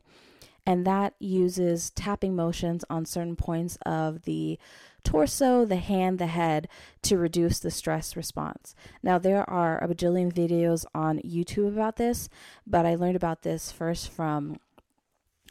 and 0.67 0.85
that 0.85 1.15
uses 1.21 1.91
tapping 1.91 2.35
motions 2.35 2.85
on 2.91 3.07
certain 3.07 3.37
points 3.37 3.79
of 3.87 4.23
the 4.23 4.59
torso, 5.05 5.65
the 5.65 5.77
hand, 5.77 6.19
the 6.19 6.27
head 6.27 6.69
to 7.03 7.17
reduce 7.17 7.61
the 7.61 7.71
stress 7.71 8.17
response. 8.17 8.75
Now, 9.03 9.19
there 9.19 9.49
are 9.49 9.83
a 9.83 9.87
bajillion 9.87 10.33
videos 10.33 10.85
on 10.93 11.21
YouTube 11.21 11.69
about 11.69 11.97
this, 11.97 12.29
but 12.67 12.85
I 12.85 12.97
learned 12.97 13.15
about 13.15 13.43
this 13.43 13.71
first 13.71 14.11
from 14.11 14.59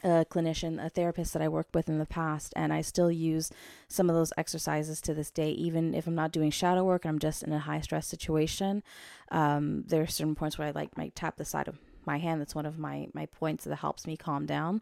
a 0.06 0.24
clinician, 0.24 0.84
a 0.84 0.88
therapist 0.88 1.32
that 1.32 1.42
I 1.42 1.48
worked 1.48 1.74
with 1.74 1.88
in 1.88 1.98
the 1.98 2.06
past, 2.06 2.52
and 2.54 2.72
I 2.72 2.80
still 2.80 3.10
use 3.10 3.50
some 3.88 4.08
of 4.08 4.14
those 4.14 4.32
exercises 4.36 5.00
to 5.00 5.14
this 5.14 5.32
day, 5.32 5.50
even 5.50 5.94
if 5.94 6.06
I'm 6.06 6.14
not 6.14 6.30
doing 6.30 6.52
shadow 6.52 6.84
work 6.84 7.04
and 7.04 7.10
I'm 7.10 7.18
just 7.18 7.42
in 7.42 7.52
a 7.52 7.58
high 7.58 7.80
stress 7.80 8.06
situation. 8.06 8.84
Um, 9.32 9.82
there 9.88 10.02
are 10.02 10.06
certain 10.06 10.36
points 10.36 10.58
where 10.58 10.68
I 10.68 10.70
like 10.70 10.96
might 10.96 11.16
tap 11.16 11.36
the 11.36 11.44
side 11.44 11.66
of 11.66 11.78
my 12.04 12.18
hand. 12.18 12.40
That's 12.40 12.54
one 12.54 12.66
of 12.66 12.78
my 12.78 13.08
my 13.14 13.26
points 13.26 13.64
that 13.64 13.74
helps 13.76 14.06
me 14.06 14.16
calm 14.16 14.46
down 14.46 14.80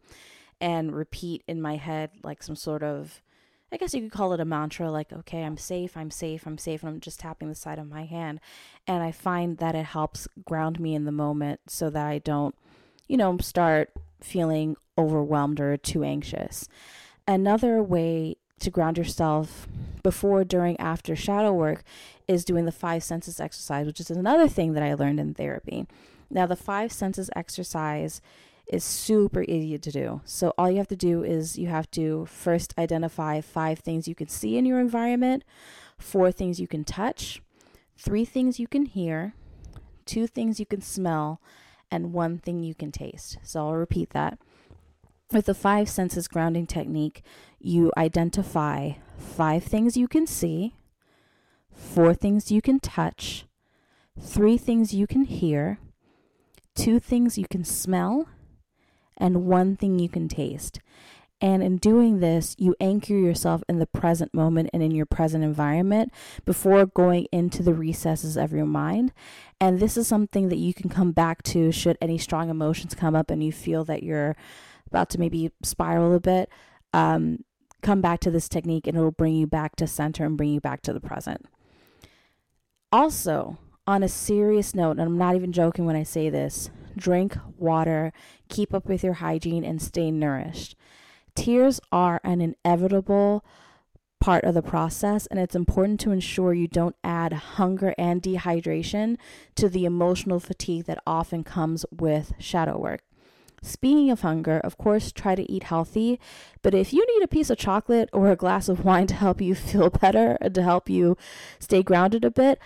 and 0.61 0.95
repeat 0.95 1.43
in 1.49 1.61
my 1.61 1.77
head 1.77 2.11
like 2.23 2.43
some 2.43 2.57
sort 2.57 2.83
of 2.83 3.23
I 3.73 3.77
guess 3.77 3.93
you 3.93 4.03
could 4.03 4.13
call 4.13 4.35
it 4.35 4.41
a 4.41 4.45
mantra 4.45 4.91
like 4.91 5.11
okay, 5.11 5.43
I'm 5.43 5.57
safe, 5.57 5.97
I'm 5.97 6.11
safe, 6.11 6.47
I'm 6.47 6.59
safe 6.59 6.83
and 6.83 6.91
I'm 6.93 7.01
just 7.01 7.21
tapping 7.21 7.49
the 7.49 7.55
side 7.55 7.79
of 7.79 7.89
my 7.89 8.05
hand 8.05 8.41
and 8.87 9.03
I 9.03 9.11
find 9.11 9.57
that 9.57 9.75
it 9.75 9.87
helps 9.87 10.29
ground 10.45 10.79
me 10.79 10.95
in 10.95 11.07
the 11.07 11.13
moment 11.13 11.61
so 11.69 11.89
that 11.89 12.07
I 12.07 12.19
don't 12.19 12.55
you 13.09 13.17
know 13.17 13.39
start 13.39 13.91
feeling 14.25 14.77
overwhelmed 14.97 15.61
or 15.61 15.77
too 15.77 16.03
anxious. 16.03 16.69
Another 17.27 17.83
way 17.83 18.37
to 18.61 18.71
ground 18.71 18.99
yourself 18.99 19.69
before, 20.03 20.45
during, 20.45 20.79
after 20.79 21.17
shadow 21.17 21.53
work 21.53 21.83
is 22.29 22.45
doing 22.45 22.65
the 22.65 22.73
five 22.73 23.03
senses 23.03 23.41
exercise, 23.41 23.87
which 23.87 24.01
is 24.01 24.11
another 24.11 24.49
thing 24.49 24.73
that 24.75 24.83
I 24.83 24.95
learned 24.95 25.21
in 25.21 25.35
therapy. 25.35 25.87
Now, 26.31 26.47
the 26.47 26.57
five 26.57 26.93
senses 26.93 27.31
exercise 27.37 28.21
is 28.67 28.85
super 28.85 29.43
easy 29.43 29.79
to 29.79 29.91
do. 29.91 30.21
So, 30.25 30.55
all 30.57 30.71
you 30.71 30.79
have 30.79 30.89
to 30.89 30.97
do 30.97 31.23
is 31.23 31.59
you 31.59 31.69
have 31.69 31.91
to 31.93 32.27
first 32.27 32.75
identify 32.79 33.41
five 33.41 33.79
things 33.81 34.09
you 34.09 34.15
can 34.15 34.29
see 34.29 34.57
in 34.57 34.65
your 34.65 34.81
environment, 34.81 35.45
four 35.99 36.33
things 36.33 36.61
you 36.61 36.69
can 36.69 36.85
touch, 36.85 37.43
three 37.99 38.25
things 38.25 38.59
you 38.59 38.67
can 38.67 38.87
hear, 38.87 39.35
two 40.07 40.27
things 40.27 40.59
you 40.59 40.67
can 40.67 40.81
smell, 40.81 41.41
and 41.95 42.13
one 42.13 42.39
thing 42.39 42.63
you 42.65 42.75
can 42.75 42.91
taste. 42.91 43.39
So, 43.43 43.61
I'll 43.61 43.75
repeat 43.75 44.11
that. 44.11 44.39
With 45.33 45.47
the 45.47 45.55
five 45.55 45.89
senses 45.89 46.29
grounding 46.29 46.67
technique, 46.67 47.23
you 47.59 47.93
identify 47.97 48.93
five 49.17 49.65
things 49.65 49.97
you 49.97 50.09
can 50.09 50.27
see, 50.27 50.75
four 51.73 52.15
things 52.15 52.51
you 52.51 52.61
can 52.61 52.81
touch, 52.81 53.47
three 54.21 54.59
things 54.59 54.93
you 54.93 55.07
can 55.07 55.25
hear, 55.25 55.79
two 56.75 56.99
things 56.99 57.39
you 57.39 57.47
can 57.49 57.65
smell, 57.65 58.29
and 59.17 59.47
one 59.47 59.77
thing 59.77 59.99
you 59.99 60.09
can 60.09 60.29
taste. 60.29 60.81
And 61.41 61.63
in 61.63 61.77
doing 61.77 62.21
this, 62.21 62.55
you 62.59 62.75
anchor 62.81 63.15
yourself 63.15 63.63
in 63.69 63.79
the 63.79 63.87
present 63.87 64.33
moment 64.33 64.71
and 64.73 64.83
in 64.83 64.93
your 64.93 65.05
present 65.05 65.45
environment 65.45 66.13
before 66.45 66.87
going 66.87 67.27
into 67.33 67.63
the 67.63 67.75
recesses 67.75 68.37
of 68.37 68.53
your 68.53 68.65
mind. 68.65 69.13
And 69.61 69.79
this 69.79 69.97
is 69.97 70.09
something 70.09 70.49
that 70.49 70.59
you 70.59 70.73
can 70.73 70.89
come 70.89 71.13
back 71.13 71.43
to 71.45 71.71
should 71.71 71.99
any 72.01 72.19
strong 72.19 72.49
emotions 72.49 72.95
come 72.95 73.15
up 73.15 73.31
and 73.31 73.43
you 73.45 73.53
feel 73.53 73.85
that 73.85 74.03
you're 74.03 74.37
about 74.87 75.11
to 75.11 75.21
maybe 75.21 75.51
spiral 75.63 76.15
a 76.15 76.21
bit. 76.21 76.49
Um, 76.93 77.45
come 77.83 78.01
back 78.01 78.21
to 78.21 78.31
this 78.31 78.49
technique 78.49 78.87
and 78.87 78.97
it'll 78.97 79.11
bring 79.11 79.35
you 79.35 79.47
back 79.47 79.77
to 79.77 79.87
center 79.87 80.25
and 80.25 80.37
bring 80.37 80.51
you 80.51 80.61
back 80.61 80.81
to 80.83 80.93
the 80.93 81.01
present. 81.01 81.47
Also, 82.91 83.59
on 83.87 84.03
a 84.03 84.09
serious 84.09 84.75
note, 84.75 84.93
and 84.93 85.03
I'm 85.03 85.19
not 85.19 85.35
even 85.35 85.53
joking 85.53 85.85
when 85.85 85.97
I 85.97 86.05
say 86.05 86.31
this, 86.31 86.71
drink 86.97 87.37
water, 87.59 88.13
keep 88.49 88.73
up 88.73 88.87
with 88.87 89.05
your 89.05 89.15
hygiene, 89.15 89.65
and 89.65 89.83
stay 89.83 90.11
nourished. 90.11 90.75
Tears 91.35 91.81
are 91.91 92.21
an 92.25 92.41
inevitable 92.41 93.45
part 94.21 94.45
of 94.45 94.55
the 94.55 94.63
process, 94.63 95.27
and 95.27 95.39
it's 95.39 95.55
important 95.55 96.01
to 96.01 96.11
ensure 96.11 96.55
you 96.55 96.67
don't 96.67 96.97
add 97.05 97.33
hunger 97.33 97.95
and 97.99 98.23
dehydration 98.23 99.17
to 99.55 99.69
the 99.69 99.85
emotional 99.85 100.41
fatigue 100.41 100.87
that 100.87 101.03
often 101.07 101.45
comes 101.45 101.85
with 101.91 102.33
shadow 102.39 102.79
work. 102.79 103.03
Speaking 103.63 104.11
of 104.11 104.21
hunger, 104.21 104.61
of 104.61 104.79
course, 104.79 105.11
try 105.11 105.35
to 105.35 105.51
eat 105.51 105.65
healthy, 105.65 106.21
but 106.63 106.75
if 106.75 106.93
you 106.93 107.05
need 107.15 107.25
a 107.25 107.29
piece 107.29 107.51
of 107.51 107.59
chocolate 107.59 108.11
or 108.13 108.31
a 108.31 108.37
glass 108.37 108.69
of 108.69 108.85
wine 108.85 109.07
to 109.09 109.15
help 109.15 109.41
you 109.41 109.55
feel 109.55 109.91
better, 109.91 110.39
to 110.53 110.63
help 110.63 110.89
you 110.89 111.17
stay 111.59 111.83
grounded 111.83 112.25
a 112.25 112.31
bit, 112.31 112.59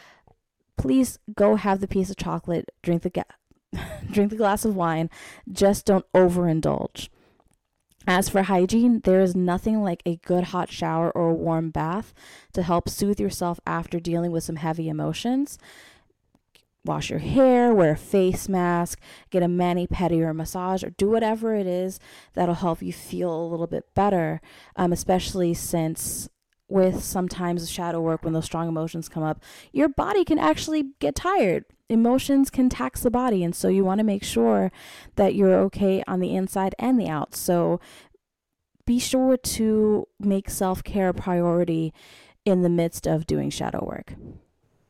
please 0.76 1.18
go 1.34 1.56
have 1.56 1.80
the 1.80 1.88
piece 1.88 2.10
of 2.10 2.16
chocolate, 2.16 2.70
drink 2.82 3.02
the 3.02 3.10
ga- 3.10 3.82
drink 4.10 4.30
the 4.30 4.36
glass 4.36 4.64
of 4.64 4.76
wine, 4.76 5.08
just 5.50 5.86
don't 5.86 6.06
overindulge. 6.12 7.08
As 8.10 8.30
for 8.30 8.44
hygiene, 8.44 9.00
there 9.04 9.20
is 9.20 9.36
nothing 9.36 9.82
like 9.82 10.02
a 10.06 10.16
good 10.16 10.44
hot 10.44 10.72
shower 10.72 11.10
or 11.10 11.28
a 11.28 11.34
warm 11.34 11.68
bath 11.68 12.14
to 12.54 12.62
help 12.62 12.88
soothe 12.88 13.20
yourself 13.20 13.60
after 13.66 14.00
dealing 14.00 14.32
with 14.32 14.44
some 14.44 14.56
heavy 14.56 14.88
emotions. 14.88 15.58
Wash 16.86 17.10
your 17.10 17.18
hair, 17.18 17.74
wear 17.74 17.92
a 17.92 17.96
face 17.98 18.48
mask, 18.48 18.98
get 19.28 19.42
a 19.42 19.48
mani 19.48 19.86
pedi 19.86 20.20
or 20.22 20.32
massage, 20.32 20.82
or 20.82 20.88
do 20.88 21.10
whatever 21.10 21.54
it 21.54 21.66
is 21.66 22.00
that'll 22.32 22.54
help 22.54 22.80
you 22.80 22.94
feel 22.94 23.30
a 23.30 23.46
little 23.46 23.66
bit 23.66 23.84
better, 23.94 24.40
um, 24.74 24.90
especially 24.90 25.52
since 25.52 26.30
with 26.68 27.02
sometimes 27.02 27.70
shadow 27.70 28.00
work 28.00 28.22
when 28.22 28.34
those 28.34 28.44
strong 28.44 28.68
emotions 28.68 29.08
come 29.08 29.22
up, 29.22 29.42
your 29.72 29.88
body 29.88 30.24
can 30.24 30.38
actually 30.38 30.90
get 30.98 31.14
tired. 31.14 31.64
Emotions 31.88 32.50
can 32.50 32.68
tax 32.68 33.00
the 33.00 33.10
body, 33.10 33.42
and 33.42 33.54
so 33.54 33.68
you 33.68 33.84
want 33.84 33.98
to 33.98 34.04
make 34.04 34.22
sure 34.22 34.70
that 35.16 35.34
you're 35.34 35.58
okay 35.60 36.04
on 36.06 36.20
the 36.20 36.34
inside 36.34 36.74
and 36.78 37.00
the 37.00 37.08
out. 37.08 37.34
So 37.34 37.80
be 38.84 38.98
sure 38.98 39.36
to 39.36 40.06
make 40.18 40.50
self 40.50 40.84
care 40.84 41.08
a 41.08 41.14
priority 41.14 41.92
in 42.44 42.62
the 42.62 42.68
midst 42.68 43.06
of 43.06 43.26
doing 43.26 43.50
shadow 43.50 43.84
work. 43.84 44.14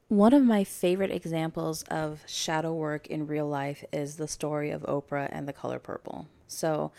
One 0.09 0.33
of 0.33 0.43
my 0.43 0.65
favorite 0.65 1.11
examples 1.11 1.83
of 1.85 2.23
shadow 2.27 2.73
work 2.73 3.07
in 3.09 3.27
real 3.27 3.47
life 3.47 3.85
is 3.93 4.17
the 4.17 4.29
story 4.29 4.71
of 4.71 4.83
Oprah 4.83 5.29
and 5.31 5.47
the 5.47 5.53
color 5.53 5.79
purple. 5.79 6.29
So, 6.47 6.93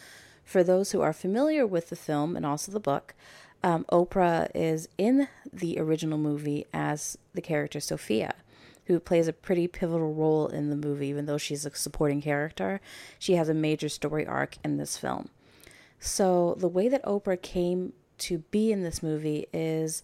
for 0.43 0.63
those 0.63 0.91
who 0.91 1.01
are 1.01 1.13
familiar 1.13 1.65
with 1.65 1.89
the 1.89 1.95
film 1.95 2.36
and 2.36 2.45
also 2.45 2.71
the 2.71 2.79
book, 2.79 3.15
Um, 3.63 3.85
Oprah 3.91 4.49
is 4.55 4.87
in 4.97 5.27
the 5.51 5.79
original 5.79 6.17
movie 6.17 6.65
as 6.73 7.17
the 7.33 7.41
character 7.41 7.79
Sofia, 7.79 8.35
who 8.85 8.99
plays 8.99 9.27
a 9.27 9.33
pretty 9.33 9.67
pivotal 9.67 10.13
role 10.13 10.47
in 10.47 10.69
the 10.69 10.75
movie, 10.75 11.07
even 11.07 11.25
though 11.25 11.37
she's 11.37 11.65
a 11.65 11.75
supporting 11.75 12.21
character. 12.21 12.79
She 13.17 13.33
has 13.35 13.49
a 13.49 13.53
major 13.53 13.89
story 13.89 14.25
arc 14.25 14.57
in 14.63 14.77
this 14.77 14.97
film. 14.97 15.29
So, 15.99 16.55
the 16.57 16.69
way 16.69 16.87
that 16.87 17.03
Oprah 17.03 17.41
came 17.41 17.91
to 18.19 18.39
be 18.51 18.71
in 18.71 18.83
this 18.83 19.03
movie 19.03 19.47
is 19.53 20.01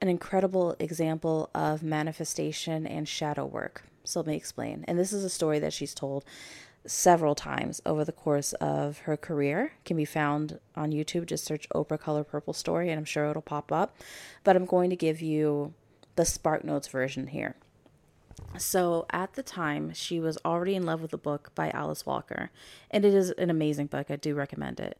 an 0.00 0.08
incredible 0.08 0.76
example 0.78 1.50
of 1.54 1.82
manifestation 1.82 2.86
and 2.86 3.08
shadow 3.08 3.44
work. 3.44 3.82
So, 4.04 4.20
let 4.20 4.28
me 4.28 4.36
explain. 4.36 4.84
And 4.86 4.96
this 4.96 5.12
is 5.12 5.24
a 5.24 5.30
story 5.30 5.58
that 5.58 5.72
she's 5.72 5.94
told 5.94 6.24
several 6.86 7.34
times 7.34 7.80
over 7.86 8.04
the 8.04 8.12
course 8.12 8.52
of 8.54 8.98
her 9.00 9.16
career. 9.16 9.72
Can 9.84 9.96
be 9.96 10.04
found 10.04 10.58
on 10.76 10.92
YouTube. 10.92 11.26
Just 11.26 11.44
search 11.44 11.68
Oprah 11.74 12.00
Color 12.00 12.24
Purple 12.24 12.52
story 12.52 12.90
and 12.90 12.98
I'm 12.98 13.04
sure 13.04 13.26
it'll 13.26 13.42
pop 13.42 13.70
up. 13.70 13.96
But 14.44 14.56
I'm 14.56 14.66
going 14.66 14.90
to 14.90 14.96
give 14.96 15.20
you 15.20 15.74
the 16.16 16.24
Spark 16.24 16.64
Notes 16.64 16.88
version 16.88 17.28
here. 17.28 17.56
So 18.58 19.06
at 19.10 19.34
the 19.34 19.42
time, 19.42 19.92
she 19.94 20.20
was 20.20 20.38
already 20.44 20.74
in 20.74 20.84
love 20.84 21.00
with 21.00 21.12
a 21.12 21.18
book 21.18 21.52
by 21.54 21.70
Alice 21.70 22.04
Walker, 22.04 22.50
and 22.90 23.04
it 23.04 23.14
is 23.14 23.30
an 23.30 23.50
amazing 23.50 23.86
book. 23.86 24.10
I 24.10 24.16
do 24.16 24.34
recommend 24.34 24.80
it. 24.80 24.98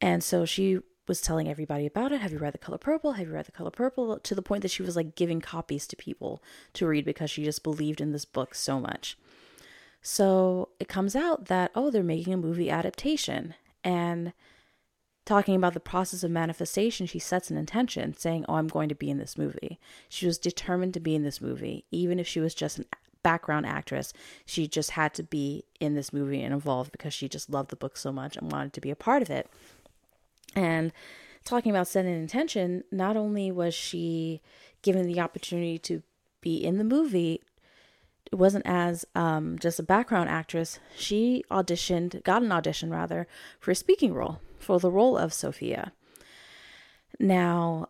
And 0.00 0.22
so 0.22 0.44
she 0.44 0.80
was 1.08 1.20
telling 1.20 1.48
everybody 1.48 1.86
about 1.86 2.12
it. 2.12 2.20
Have 2.20 2.32
you 2.32 2.38
read 2.38 2.54
The 2.54 2.58
Color 2.58 2.78
Purple? 2.78 3.12
Have 3.12 3.26
you 3.26 3.34
read 3.34 3.46
The 3.46 3.52
Color 3.52 3.70
Purple? 3.70 4.18
To 4.18 4.34
the 4.34 4.42
point 4.42 4.62
that 4.62 4.70
she 4.70 4.82
was 4.82 4.94
like 4.94 5.16
giving 5.16 5.40
copies 5.40 5.86
to 5.88 5.96
people 5.96 6.42
to 6.74 6.86
read 6.86 7.04
because 7.04 7.30
she 7.30 7.42
just 7.42 7.64
believed 7.64 8.00
in 8.00 8.12
this 8.12 8.24
book 8.24 8.54
so 8.54 8.78
much. 8.78 9.18
So 10.02 10.70
it 10.78 10.88
comes 10.88 11.14
out 11.14 11.46
that, 11.46 11.70
oh, 11.74 11.90
they're 11.90 12.02
making 12.02 12.32
a 12.32 12.38
movie 12.38 12.70
adaptation. 12.70 13.54
And 13.84 14.32
talking 15.26 15.54
about 15.54 15.74
the 15.74 15.80
process 15.80 16.22
of 16.22 16.30
manifestation, 16.30 17.06
she 17.06 17.18
sets 17.18 17.50
an 17.50 17.56
intention 17.56 18.14
saying, 18.16 18.44
oh, 18.48 18.54
I'm 18.54 18.68
going 18.68 18.88
to 18.88 18.94
be 18.94 19.10
in 19.10 19.18
this 19.18 19.36
movie. 19.36 19.78
She 20.08 20.26
was 20.26 20.38
determined 20.38 20.94
to 20.94 21.00
be 21.00 21.14
in 21.14 21.22
this 21.22 21.40
movie, 21.40 21.84
even 21.90 22.18
if 22.18 22.26
she 22.26 22.40
was 22.40 22.54
just 22.54 22.78
a 22.78 22.86
background 23.22 23.66
actress. 23.66 24.12
She 24.46 24.66
just 24.66 24.92
had 24.92 25.12
to 25.14 25.22
be 25.22 25.64
in 25.78 25.94
this 25.94 26.12
movie 26.12 26.42
and 26.42 26.54
involved 26.54 26.92
because 26.92 27.12
she 27.12 27.28
just 27.28 27.50
loved 27.50 27.70
the 27.70 27.76
book 27.76 27.96
so 27.96 28.10
much 28.10 28.36
and 28.36 28.50
wanted 28.50 28.72
to 28.72 28.80
be 28.80 28.90
a 28.90 28.96
part 28.96 29.22
of 29.22 29.30
it. 29.30 29.48
And 30.56 30.92
talking 31.44 31.70
about 31.70 31.88
setting 31.88 32.12
an 32.12 32.20
intention, 32.20 32.84
not 32.90 33.16
only 33.16 33.52
was 33.52 33.74
she 33.74 34.40
given 34.82 35.06
the 35.06 35.20
opportunity 35.20 35.78
to 35.78 36.02
be 36.40 36.56
in 36.56 36.78
the 36.78 36.84
movie, 36.84 37.42
wasn't 38.32 38.66
as 38.66 39.04
um, 39.14 39.58
just 39.58 39.78
a 39.78 39.82
background 39.82 40.30
actress. 40.30 40.78
She 40.96 41.44
auditioned, 41.50 42.22
got 42.22 42.42
an 42.42 42.52
audition 42.52 42.90
rather, 42.90 43.26
for 43.58 43.70
a 43.70 43.74
speaking 43.74 44.14
role, 44.14 44.40
for 44.58 44.78
the 44.78 44.90
role 44.90 45.16
of 45.18 45.32
Sofia. 45.32 45.92
Now, 47.18 47.88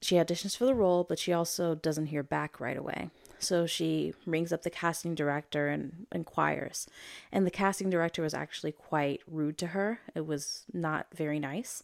she 0.00 0.16
auditions 0.16 0.56
for 0.56 0.64
the 0.64 0.74
role, 0.74 1.04
but 1.04 1.18
she 1.18 1.32
also 1.32 1.74
doesn't 1.74 2.06
hear 2.06 2.22
back 2.22 2.60
right 2.60 2.76
away. 2.76 3.10
So 3.38 3.66
she 3.66 4.14
rings 4.26 4.52
up 4.52 4.62
the 4.62 4.70
casting 4.70 5.14
director 5.14 5.68
and 5.68 6.06
inquires. 6.12 6.86
And 7.30 7.46
the 7.46 7.50
casting 7.50 7.90
director 7.90 8.22
was 8.22 8.34
actually 8.34 8.72
quite 8.72 9.20
rude 9.26 9.58
to 9.58 9.68
her. 9.68 10.00
It 10.14 10.26
was 10.26 10.64
not 10.72 11.06
very 11.14 11.38
nice. 11.38 11.82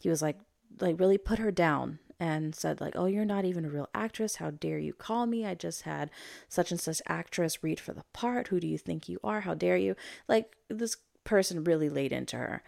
He 0.00 0.08
was 0.08 0.22
like, 0.22 0.38
like 0.80 0.98
really 0.98 1.18
put 1.18 1.38
her 1.38 1.50
down 1.50 1.98
and 2.20 2.54
said 2.54 2.80
like 2.80 2.94
oh 2.96 3.06
you're 3.06 3.24
not 3.24 3.44
even 3.44 3.64
a 3.64 3.70
real 3.70 3.88
actress. 3.94 4.36
How 4.36 4.50
dare 4.50 4.78
you 4.78 4.92
call 4.92 5.26
me? 5.26 5.44
I 5.44 5.54
just 5.54 5.82
had 5.82 6.10
such 6.48 6.70
and 6.70 6.80
such 6.80 7.02
actress 7.06 7.62
read 7.62 7.80
for 7.80 7.92
the 7.92 8.04
part. 8.12 8.48
Who 8.48 8.60
do 8.60 8.66
you 8.66 8.78
think 8.78 9.08
you 9.08 9.18
are? 9.24 9.42
How 9.42 9.54
dare 9.54 9.76
you? 9.76 9.96
Like 10.28 10.56
this 10.68 10.96
person 11.24 11.64
really 11.64 11.88
laid 11.88 12.12
into 12.12 12.36
her. 12.36 12.62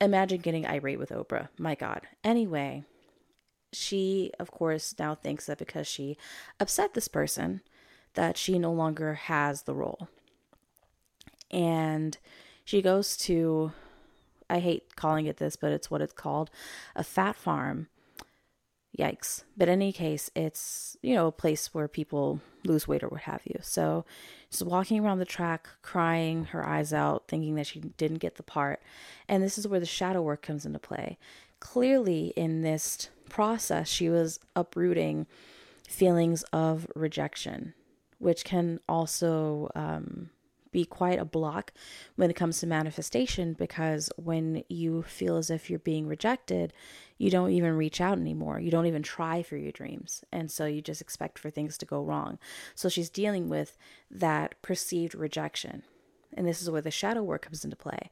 Imagine 0.00 0.40
getting 0.40 0.66
irate 0.66 0.98
with 0.98 1.10
oprah. 1.10 1.48
My 1.58 1.74
god. 1.74 2.02
Anyway 2.22 2.84
she 3.72 4.32
of 4.38 4.50
course 4.50 4.94
now 4.98 5.14
thinks 5.14 5.46
that 5.46 5.58
because 5.58 5.86
she 5.86 6.16
upset 6.58 6.94
this 6.94 7.08
person 7.08 7.60
that 8.14 8.36
she 8.36 8.58
no 8.58 8.72
longer 8.72 9.14
has 9.14 9.62
the 9.62 9.74
role. 9.74 10.08
And 11.50 12.16
she 12.64 12.82
goes 12.82 13.16
to 13.18 13.72
I 14.48 14.60
hate 14.60 14.94
calling 14.96 15.26
it 15.26 15.38
this, 15.38 15.56
but 15.56 15.72
it's 15.72 15.90
what 15.90 16.00
it's 16.00 16.12
called 16.12 16.50
a 16.94 17.04
fat 17.04 17.36
farm 17.36 17.88
yikes. 18.98 19.44
But 19.56 19.68
in 19.68 19.74
any 19.74 19.92
case, 19.92 20.30
it's, 20.34 20.96
you 21.02 21.14
know, 21.14 21.26
a 21.28 21.32
place 21.32 21.74
where 21.74 21.88
people 21.88 22.40
lose 22.64 22.88
weight 22.88 23.02
or 23.02 23.08
what 23.08 23.22
have 23.22 23.42
you. 23.44 23.58
So 23.62 24.04
she's 24.50 24.64
walking 24.64 25.04
around 25.04 25.18
the 25.18 25.24
track, 25.24 25.68
crying 25.82 26.46
her 26.46 26.66
eyes 26.66 26.92
out, 26.92 27.24
thinking 27.28 27.54
that 27.56 27.66
she 27.66 27.80
didn't 27.80 28.18
get 28.18 28.36
the 28.36 28.42
part. 28.42 28.80
And 29.28 29.42
this 29.42 29.58
is 29.58 29.68
where 29.68 29.80
the 29.80 29.86
shadow 29.86 30.22
work 30.22 30.42
comes 30.42 30.66
into 30.66 30.78
play. 30.78 31.18
Clearly, 31.60 32.32
in 32.36 32.62
this 32.62 33.08
process, 33.28 33.88
she 33.88 34.08
was 34.08 34.40
uprooting 34.54 35.26
feelings 35.88 36.42
of 36.52 36.86
rejection, 36.94 37.74
which 38.18 38.44
can 38.44 38.80
also 38.88 39.70
um, 39.74 40.30
be 40.76 40.84
quite 40.84 41.18
a 41.18 41.24
block 41.24 41.72
when 42.16 42.28
it 42.28 42.36
comes 42.36 42.60
to 42.60 42.66
manifestation 42.66 43.54
because 43.54 44.10
when 44.16 44.62
you 44.68 45.02
feel 45.02 45.38
as 45.38 45.48
if 45.48 45.70
you're 45.70 45.78
being 45.78 46.06
rejected, 46.06 46.72
you 47.18 47.30
don't 47.30 47.50
even 47.50 47.76
reach 47.76 48.00
out 48.00 48.18
anymore. 48.18 48.60
You 48.60 48.70
don't 48.70 48.86
even 48.86 49.02
try 49.02 49.42
for 49.42 49.56
your 49.56 49.72
dreams. 49.72 50.24
And 50.32 50.50
so 50.50 50.66
you 50.66 50.82
just 50.82 51.00
expect 51.00 51.38
for 51.38 51.50
things 51.50 51.78
to 51.78 51.86
go 51.86 52.02
wrong. 52.02 52.38
So 52.74 52.88
she's 52.88 53.08
dealing 53.08 53.48
with 53.48 53.78
that 54.10 54.60
perceived 54.62 55.14
rejection. 55.14 55.82
And 56.34 56.46
this 56.46 56.60
is 56.60 56.70
where 56.70 56.82
the 56.82 56.90
shadow 56.90 57.22
work 57.22 57.42
comes 57.42 57.64
into 57.64 57.76
play. 57.76 58.10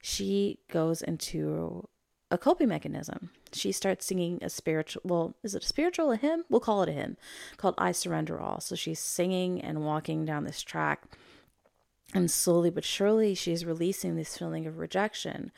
She 0.00 0.58
goes 0.70 1.02
into 1.02 1.88
a 2.30 2.38
coping 2.38 2.68
mechanism. 2.68 3.30
She 3.52 3.72
starts 3.72 4.06
singing 4.06 4.38
a 4.42 4.50
spiritual, 4.50 5.02
well, 5.04 5.34
is 5.42 5.54
it 5.54 5.64
a 5.64 5.66
spiritual, 5.66 6.12
a 6.12 6.16
hymn? 6.16 6.44
We'll 6.48 6.60
call 6.60 6.82
it 6.82 6.88
a 6.88 6.92
hymn 6.92 7.16
called 7.56 7.74
I 7.78 7.92
Surrender 7.92 8.40
All. 8.40 8.60
So 8.60 8.76
she's 8.76 9.00
singing 9.00 9.60
and 9.60 9.84
walking 9.84 10.24
down 10.24 10.44
this 10.44 10.62
track 10.62 11.04
and 12.14 12.30
slowly 12.30 12.70
but 12.70 12.84
surely, 12.84 13.34
she's 13.34 13.64
releasing 13.64 14.14
this 14.14 14.38
feeling 14.38 14.66
of 14.66 14.78
rejection. 14.78 15.50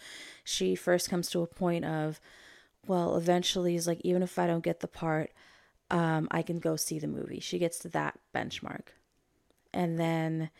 She 0.43 0.75
first 0.75 1.11
comes 1.11 1.29
to 1.31 1.43
a 1.43 1.47
point 1.47 1.85
of, 1.85 2.21
well, 2.87 3.17
eventually 3.17 3.75
is 3.75 3.87
like, 3.87 4.01
even 4.03 4.23
if 4.23 4.39
I 4.39 4.47
don't 4.47 4.65
get 4.65 4.81
the 4.81 4.89
part, 4.89 5.33
um, 5.91 6.29
I 6.31 6.43
can 6.43 6.59
go 6.59 6.77
see 6.77 6.99
the 6.99 7.07
movie. 7.07 7.41
She 7.41 7.59
gets 7.59 7.79
to 7.81 7.89
that 7.91 8.19
benchmark. 8.35 8.89
And 9.73 9.99
then 9.99 10.51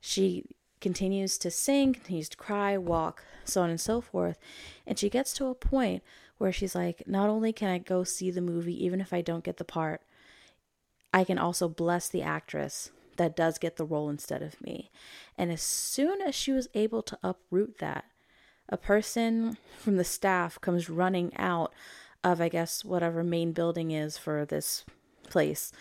she 0.00 0.44
continues 0.80 1.38
to 1.38 1.50
sing, 1.50 1.92
continues 1.92 2.28
to 2.30 2.36
cry, 2.36 2.76
walk, 2.78 3.24
so 3.44 3.62
on 3.62 3.70
and 3.70 3.80
so 3.80 4.00
forth. 4.00 4.38
And 4.86 4.98
she 4.98 5.10
gets 5.10 5.32
to 5.34 5.46
a 5.46 5.54
point 5.54 6.02
where 6.38 6.52
she's 6.52 6.74
like, 6.74 7.02
not 7.06 7.28
only 7.28 7.52
can 7.52 7.68
I 7.68 7.78
go 7.78 8.04
see 8.04 8.30
the 8.30 8.40
movie, 8.40 8.84
even 8.84 9.00
if 9.00 9.12
I 9.12 9.20
don't 9.20 9.44
get 9.44 9.56
the 9.56 9.64
part, 9.64 10.02
I 11.12 11.24
can 11.24 11.38
also 11.38 11.68
bless 11.68 12.08
the 12.08 12.22
actress 12.22 12.90
that 13.16 13.36
does 13.36 13.58
get 13.58 13.76
the 13.76 13.84
role 13.84 14.08
instead 14.08 14.42
of 14.42 14.60
me. 14.60 14.90
And 15.36 15.50
as 15.50 15.60
soon 15.60 16.22
as 16.22 16.34
she 16.34 16.52
was 16.52 16.68
able 16.74 17.02
to 17.02 17.18
uproot 17.22 17.78
that, 17.78 18.04
a 18.68 18.76
person 18.76 19.56
from 19.78 19.96
the 19.96 20.04
staff 20.04 20.60
comes 20.60 20.90
running 20.90 21.34
out 21.36 21.72
of, 22.22 22.40
I 22.40 22.48
guess, 22.48 22.84
whatever 22.84 23.24
main 23.24 23.52
building 23.52 23.90
is 23.90 24.18
for 24.18 24.44
this 24.44 24.84
place. 25.28 25.72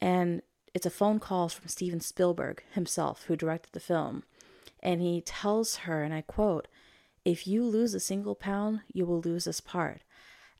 And 0.00 0.42
it's 0.74 0.86
a 0.86 0.90
phone 0.90 1.18
call 1.18 1.48
from 1.48 1.68
Steven 1.68 2.00
Spielberg 2.00 2.62
himself, 2.72 3.24
who 3.24 3.36
directed 3.36 3.72
the 3.72 3.80
film. 3.80 4.24
And 4.80 5.00
he 5.00 5.20
tells 5.20 5.76
her, 5.78 6.02
and 6.02 6.12
I 6.12 6.22
quote, 6.22 6.68
If 7.24 7.46
you 7.46 7.64
lose 7.64 7.94
a 7.94 8.00
single 8.00 8.34
pound, 8.34 8.80
you 8.92 9.06
will 9.06 9.20
lose 9.20 9.44
this 9.44 9.60
part. 9.60 10.02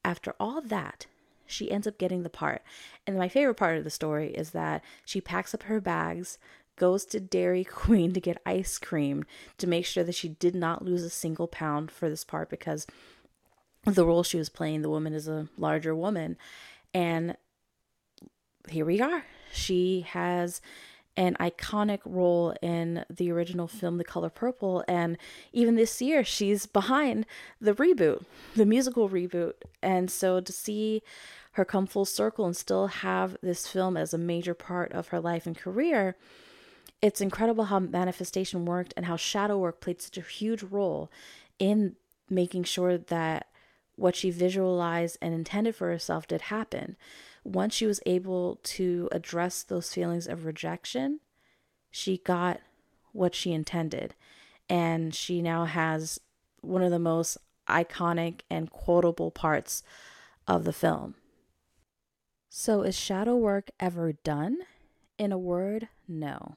After 0.05 0.35
all 0.41 0.61
that, 0.61 1.07
she 1.47 1.71
ends 1.71 1.87
up 1.87 1.99
getting 1.99 2.23
the 2.23 2.31
part. 2.31 2.63
And 3.07 3.17
my 3.17 3.29
favorite 3.29 3.55
part 3.55 3.79
of 3.79 3.85
the 3.85 3.91
story 3.91 4.31
is 4.33 4.51
that 4.51 4.83
she 5.05 5.21
packs 5.21 5.55
up 5.55 5.65
her 5.65 5.81
bags, 5.81 6.39
goes 6.79 7.05
to 7.07 7.21
Dairy 7.21 7.65
Queen 7.71 8.13
to 8.13 8.21
get 8.21 8.41
ice 8.47 8.79
cream 8.79 9.25
to 9.59 9.67
make 9.67 9.85
sure 9.85 10.05
that 10.05 10.15
she 10.15 10.29
did 10.29 10.55
not 10.55 10.85
lose 10.85 11.03
a 11.03 11.11
single 11.11 11.49
pound 11.49 11.91
for 11.91 12.09
this 12.09 12.25
part 12.25 12.49
because 12.49 12.87
the 13.85 14.07
role 14.07 14.23
she 14.23 14.39
was 14.39 14.49
playing, 14.49 14.83
the 14.83 14.91
woman 14.91 15.13
is 15.13 15.29
a 15.29 15.49
larger 15.57 15.95
woman. 15.95 16.37
And 16.95 17.37
here 18.69 18.85
we 18.85 19.01
are. 19.01 19.25
She 19.53 20.07
has 20.09 20.61
an 21.17 21.37
iconic 21.41 21.99
role 22.05 22.55
in 22.63 23.05
the 23.11 23.33
original 23.33 23.67
film 23.67 23.99
The 23.99 24.05
Color 24.05 24.31
Purple 24.31 24.85
and 24.87 25.19
even 25.53 25.75
this 25.75 26.01
year 26.01 26.23
she's 26.23 26.65
behind 26.65 27.27
the 27.61 27.75
reboot, 27.75 28.25
the 28.55 28.65
musical 28.65 29.09
reboot. 29.09 29.55
And 29.83 30.11
so 30.13 30.41
to 30.41 30.53
see 30.53 31.03
her 31.53 31.65
come 31.65 31.89
full 31.89 32.05
circle 32.05 32.47
and 32.47 32.57
still 32.57 32.87
have 32.87 33.37
this 33.43 33.67
film 33.67 33.97
as 33.97 34.15
a 34.15 34.19
major 34.19 34.55
part 34.55 34.93
of 34.93 35.09
her 35.09 35.19
life 35.19 35.45
and 35.45 35.59
career, 35.59 36.15
it's 37.01 37.21
incredible 37.21 37.65
how 37.65 37.79
manifestation 37.79 38.65
worked 38.65 38.93
and 38.97 39.07
how 39.07 39.17
shadow 39.17 39.59
work 39.59 39.81
played 39.81 40.03
such 40.03 40.19
a 40.19 40.23
huge 40.23 40.63
role 40.63 41.11
in 41.59 41.97
making 42.29 42.65
sure 42.65 42.99
that 42.99 43.47
what 43.97 44.17
she 44.17 44.31
visualized 44.31 45.19
and 45.21 45.35
intended 45.35 45.75
for 45.75 45.89
herself 45.89 46.27
did 46.27 46.43
happen. 46.43 46.97
Once 47.45 47.75
she 47.75 47.87
was 47.87 48.01
able 48.07 48.61
to 48.63 49.09
address 49.13 49.63
those 49.63 49.93
feelings 49.93 50.27
of 50.27 50.45
rejection, 50.45 51.21
she 51.91 52.19
got 52.19 52.61
what 53.13 53.35
she 53.35 53.53
intended. 53.53 54.15
And 54.69 55.15
she 55.15 55.41
now 55.41 55.65
has 55.65 56.21
one 56.61 56.83
of 56.83 56.91
the 56.91 56.99
most 56.99 57.39
iconic 57.69 58.41
and 58.51 58.71
quotable 58.71 59.31
parts 59.31 59.83
of 60.47 60.65
the 60.65 60.73
film. 60.73 61.15
So, 62.51 62.83
is 62.83 62.99
shadow 62.99 63.37
work 63.37 63.71
ever 63.79 64.13
done? 64.13 64.59
In 65.19 65.33
a 65.33 65.39
word, 65.39 65.89
no. 66.07 66.57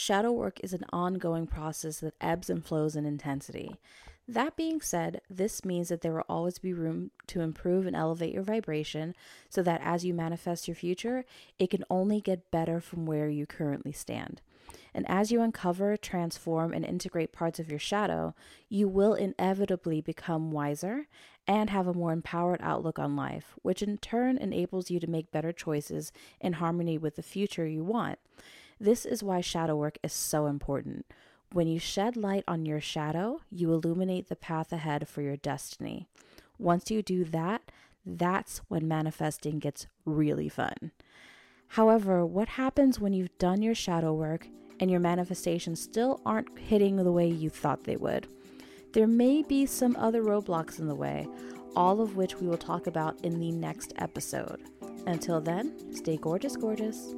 Shadow 0.00 0.32
work 0.32 0.60
is 0.62 0.72
an 0.72 0.86
ongoing 0.94 1.46
process 1.46 2.00
that 2.00 2.14
ebbs 2.22 2.48
and 2.48 2.64
flows 2.64 2.96
in 2.96 3.04
intensity. 3.04 3.76
That 4.26 4.56
being 4.56 4.80
said, 4.80 5.20
this 5.28 5.62
means 5.62 5.90
that 5.90 6.00
there 6.00 6.14
will 6.14 6.24
always 6.26 6.58
be 6.58 6.72
room 6.72 7.10
to 7.26 7.42
improve 7.42 7.86
and 7.86 7.94
elevate 7.94 8.32
your 8.32 8.42
vibration 8.42 9.14
so 9.50 9.62
that 9.62 9.82
as 9.84 10.02
you 10.02 10.14
manifest 10.14 10.66
your 10.66 10.74
future, 10.74 11.26
it 11.58 11.68
can 11.68 11.84
only 11.90 12.22
get 12.22 12.50
better 12.50 12.80
from 12.80 13.04
where 13.04 13.28
you 13.28 13.44
currently 13.44 13.92
stand. 13.92 14.40
And 14.94 15.04
as 15.06 15.30
you 15.30 15.42
uncover, 15.42 15.98
transform, 15.98 16.72
and 16.72 16.82
integrate 16.82 17.30
parts 17.30 17.60
of 17.60 17.68
your 17.68 17.78
shadow, 17.78 18.34
you 18.70 18.88
will 18.88 19.12
inevitably 19.12 20.00
become 20.00 20.50
wiser 20.50 21.08
and 21.46 21.68
have 21.68 21.86
a 21.86 21.92
more 21.92 22.12
empowered 22.12 22.60
outlook 22.62 22.98
on 22.98 23.16
life, 23.16 23.54
which 23.60 23.82
in 23.82 23.98
turn 23.98 24.38
enables 24.38 24.90
you 24.90 24.98
to 24.98 25.10
make 25.10 25.30
better 25.30 25.52
choices 25.52 26.10
in 26.40 26.54
harmony 26.54 26.96
with 26.96 27.16
the 27.16 27.22
future 27.22 27.66
you 27.66 27.84
want. 27.84 28.18
This 28.82 29.04
is 29.04 29.22
why 29.22 29.42
shadow 29.42 29.76
work 29.76 29.98
is 30.02 30.14
so 30.14 30.46
important. 30.46 31.04
When 31.52 31.68
you 31.68 31.78
shed 31.78 32.16
light 32.16 32.44
on 32.48 32.64
your 32.64 32.80
shadow, 32.80 33.42
you 33.50 33.70
illuminate 33.72 34.28
the 34.28 34.36
path 34.36 34.72
ahead 34.72 35.06
for 35.06 35.20
your 35.20 35.36
destiny. 35.36 36.06
Once 36.58 36.90
you 36.90 37.02
do 37.02 37.24
that, 37.24 37.70
that's 38.06 38.62
when 38.68 38.88
manifesting 38.88 39.58
gets 39.58 39.86
really 40.06 40.48
fun. 40.48 40.92
However, 41.68 42.24
what 42.24 42.48
happens 42.48 42.98
when 42.98 43.12
you've 43.12 43.36
done 43.36 43.60
your 43.60 43.74
shadow 43.74 44.14
work 44.14 44.48
and 44.80 44.90
your 44.90 45.00
manifestations 45.00 45.80
still 45.80 46.22
aren't 46.24 46.58
hitting 46.58 46.96
the 46.96 47.12
way 47.12 47.28
you 47.28 47.50
thought 47.50 47.84
they 47.84 47.96
would? 47.96 48.28
There 48.94 49.06
may 49.06 49.42
be 49.42 49.66
some 49.66 49.94
other 49.96 50.22
roadblocks 50.22 50.78
in 50.78 50.88
the 50.88 50.94
way, 50.94 51.28
all 51.76 52.00
of 52.00 52.16
which 52.16 52.36
we 52.36 52.48
will 52.48 52.56
talk 52.56 52.86
about 52.86 53.20
in 53.24 53.38
the 53.38 53.52
next 53.52 53.92
episode. 53.96 54.62
Until 55.06 55.40
then, 55.40 55.94
stay 55.94 56.16
gorgeous, 56.16 56.56
gorgeous. 56.56 57.14